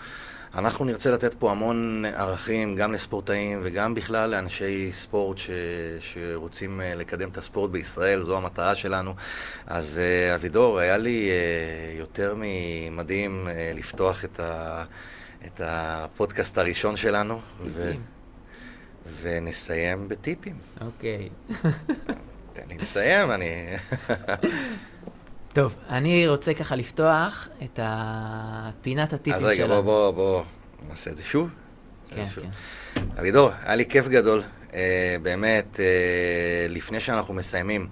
[0.55, 5.49] אנחנו נרצה לתת פה המון ערכים, גם לספורטאים וגם בכלל לאנשי ספורט ש...
[5.99, 9.13] שרוצים אה, לקדם את הספורט בישראל, זו המטרה שלנו.
[9.67, 14.84] אז אה, אבידור, היה לי אה, יותר ממדהים לפתוח את, ה...
[15.45, 17.39] את הפודקאסט הראשון שלנו.
[17.65, 17.91] ו...
[19.22, 20.55] ונסיים בטיפים.
[20.82, 21.30] אוקיי.
[22.54, 23.68] תן לי לסיים, אני...
[25.54, 29.52] טוב, אני רוצה ככה לפתוח את הפינת הטיפים שלנו.
[29.52, 30.43] אז רגע, בוא, בוא, בוא
[30.89, 31.49] נעשה את זה שוב.
[32.10, 32.43] כן, שוב.
[32.43, 32.49] כן.
[33.20, 34.41] אבידור, היה לי כיף גדול.
[34.70, 34.74] Uh,
[35.22, 35.80] באמת, uh,
[36.70, 37.88] לפני שאנחנו מסיימים,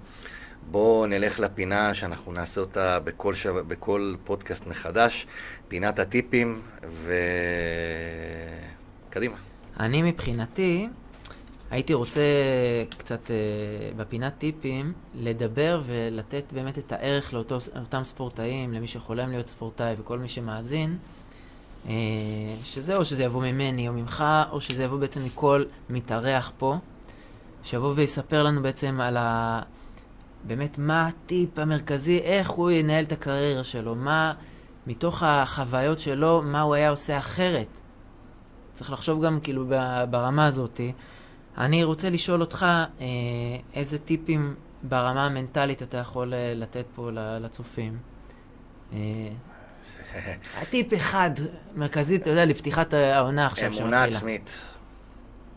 [0.70, 3.64] בואו נלך לפינה שאנחנו נעשה אותה בכל, שו...
[3.68, 5.26] בכל פודקאסט מחדש,
[5.68, 6.62] פינת הטיפים,
[9.08, 9.36] וקדימה.
[9.80, 10.88] אני מבחינתי,
[11.70, 12.20] הייתי רוצה
[12.98, 13.36] קצת אה,
[13.96, 20.28] בפינת טיפים לדבר ולתת באמת את הערך לאותם ספורטאים, למי שחולם להיות ספורטאי וכל מי
[20.28, 20.98] שמאזין,
[21.88, 21.94] אה,
[22.64, 26.76] שזה או שזה יבוא ממני או ממך, או שזה יבוא בעצם מכל מתארח פה,
[27.64, 29.60] שיבוא ויספר לנו בעצם על ה...
[30.46, 34.32] באמת מה הטיפ המרכזי, איך הוא ינהל את הקריירה שלו, מה
[34.86, 37.80] מתוך החוויות שלו, מה הוא היה עושה אחרת.
[38.74, 39.64] צריך לחשוב גם כאילו
[40.10, 40.92] ברמה הזאתי.
[41.58, 42.66] אני רוצה לשאול אותך,
[43.00, 43.06] אה,
[43.74, 47.98] איזה טיפים ברמה המנטלית אתה יכול אה, לתת פה לצופים?
[48.92, 48.98] אה,
[50.62, 51.30] הטיפ אחד,
[51.76, 53.86] מרכזי, אתה יודע, לפתיחת העונה עכשיו שמתחילה.
[53.86, 54.60] אמונה עצמית.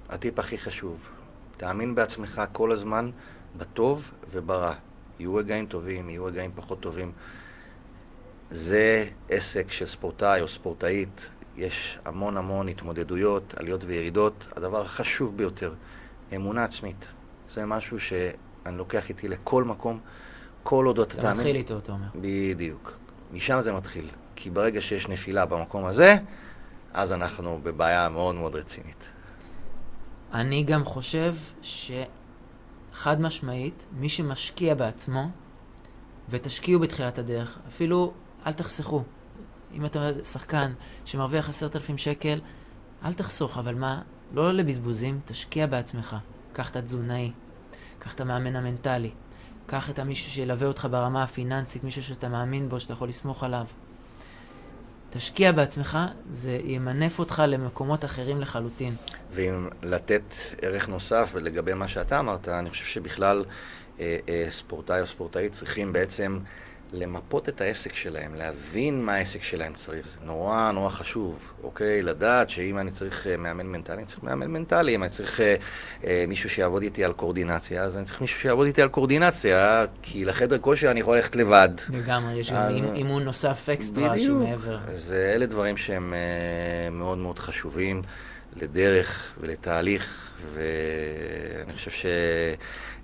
[0.10, 1.10] הטיפ הכי חשוב.
[1.58, 3.12] תאמין בעצמך כל הזמן,
[3.58, 4.74] בטוב וברע.
[5.20, 7.12] יהיו רגעים טובים, יהיו רגעים פחות טובים.
[8.50, 14.48] זה עסק של ספורטאי או ספורטאית, יש המון המון התמודדויות, עליות וירידות.
[14.56, 15.74] הדבר החשוב ביותר,
[16.36, 17.08] אמונה עצמית.
[17.50, 20.00] זה משהו שאני לוקח איתי לכל מקום,
[20.64, 21.32] כל עוד אתה תאמין...
[21.32, 22.08] אתה מתחיל איתו, אתה אומר.
[22.16, 22.94] בדיוק.
[23.34, 24.10] משם זה מתחיל.
[24.36, 26.16] כי ברגע שיש נפילה במקום הזה,
[26.94, 29.10] אז אנחנו בבעיה מאוד מאוד רצינית.
[30.34, 35.30] אני גם חושב שחד משמעית, מי שמשקיע בעצמו,
[36.30, 38.14] ותשקיעו בתחילת הדרך, אפילו
[38.46, 39.04] אל תחסכו.
[39.74, 40.74] אם אתה שחקן
[41.06, 42.42] שמרוויח עשרת אלפים שקל,
[43.06, 44.02] אל תחסוך, אבל מה?
[44.34, 46.16] לא לבזבוזים, תשקיע בעצמך.
[46.54, 47.32] קח את התזונאי,
[48.00, 49.12] קח את המאמן המנטלי,
[49.66, 53.66] קח את המישהו שילווה אותך ברמה הפיננסית, מישהו שאתה מאמין בו, שאתה יכול לסמוך עליו.
[55.10, 55.98] תשקיע בעצמך,
[56.30, 58.96] זה ימנף אותך למקומות אחרים לחלוטין.
[59.32, 63.46] ואם לתת ערך נוסף לגבי מה שאתה אמרת, אני חושב שבכלל
[64.00, 66.40] אה, אה, ספורטאי או ספורטאית צריכים בעצם
[66.94, 70.08] למפות את העסק שלהם, להבין מה העסק שלהם צריך.
[70.08, 72.02] זה נורא נורא חשוב, אוקיי?
[72.02, 74.96] לדעת שאם אני צריך אה, מאמן מנטלי, אני צריך מאמן מנטלי.
[74.96, 75.56] אם אני צריך אה,
[76.08, 80.26] אה, מישהו שיעבוד איתי על קורדינציה, אז אני צריך מישהו שיעבוד איתי על קורדינציה, כי
[80.26, 81.70] לחדר כושר אני יכול ללכת לבד.
[81.90, 82.72] לגמרי, יש אז...
[82.96, 84.78] אימון נוסף אקסטרה שמעבר.
[84.88, 88.02] אז אלה דברים שהם אה, מאוד מאוד חשובים
[88.56, 92.06] לדרך ולתהליך, ואני חושב ש...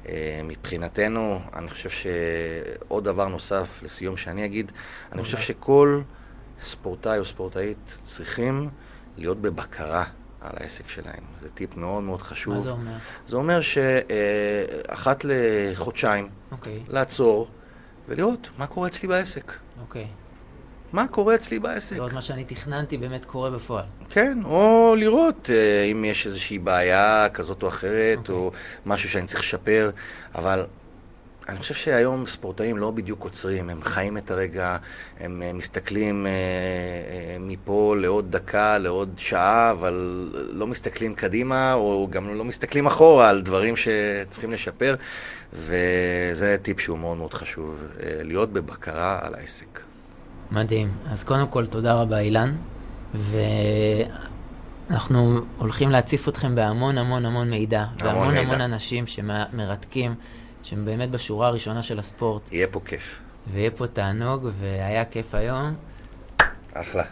[0.07, 4.71] אה, מבחינתנו, אני חושב שעוד דבר נוסף לסיום שאני אגיד,
[5.11, 6.01] אני חושב שכל
[6.61, 8.69] ספורטאי או ספורטאית צריכים
[9.17, 10.03] להיות בבקרה
[10.41, 11.23] על העסק שלהם.
[11.39, 12.53] זה טיפ מאוד מאוד חשוב.
[12.53, 12.97] מה זה אומר?
[13.27, 16.51] זה אומר שאחת לחודשיים, okay.
[16.51, 16.83] אוקיי.
[16.87, 17.47] לעצור
[18.07, 19.53] ולראות מה קורה אצלי בעסק.
[19.81, 20.03] אוקיי.
[20.03, 20.28] Okay.
[20.93, 21.95] מה קורה אצלי בעסק.
[21.95, 23.85] לראות מה שאני תכננתי באמת קורה בפועל.
[24.09, 28.19] כן, או לראות אה, אם יש איזושהי בעיה כזאת או אחרת, okay.
[28.19, 28.35] אוקיי.
[28.35, 28.51] או
[28.85, 29.89] משהו שאני צריך לשפר,
[30.35, 30.65] אבל
[31.49, 34.77] אני חושב שהיום ספורטאים לא בדיוק עוצרים, הם חיים את הרגע,
[35.19, 42.07] הם אה, מסתכלים אה, אה, מפה לעוד דקה, לעוד שעה, אבל לא מסתכלים קדימה, או
[42.11, 44.95] גם לא מסתכלים אחורה על דברים שצריכים לשפר,
[45.53, 49.88] וזה טיפ שהוא מאוד מאוד חשוב, אה, להיות בבקרה על העסק.
[50.51, 50.91] מדהים.
[51.11, 52.55] אז קודם כל, תודה רבה, אילן.
[54.89, 57.79] ואנחנו הולכים להציף אתכם בהמון המון המון מידע.
[57.79, 58.41] המון והמון מידע.
[58.41, 60.15] המון אנשים שמרתקים,
[60.63, 62.49] שהם באמת בשורה הראשונה של הספורט.
[62.51, 63.19] יהיה פה כיף.
[63.53, 65.73] ויהיה פה תענוג, והיה כיף היום.
[66.73, 67.03] אחלה.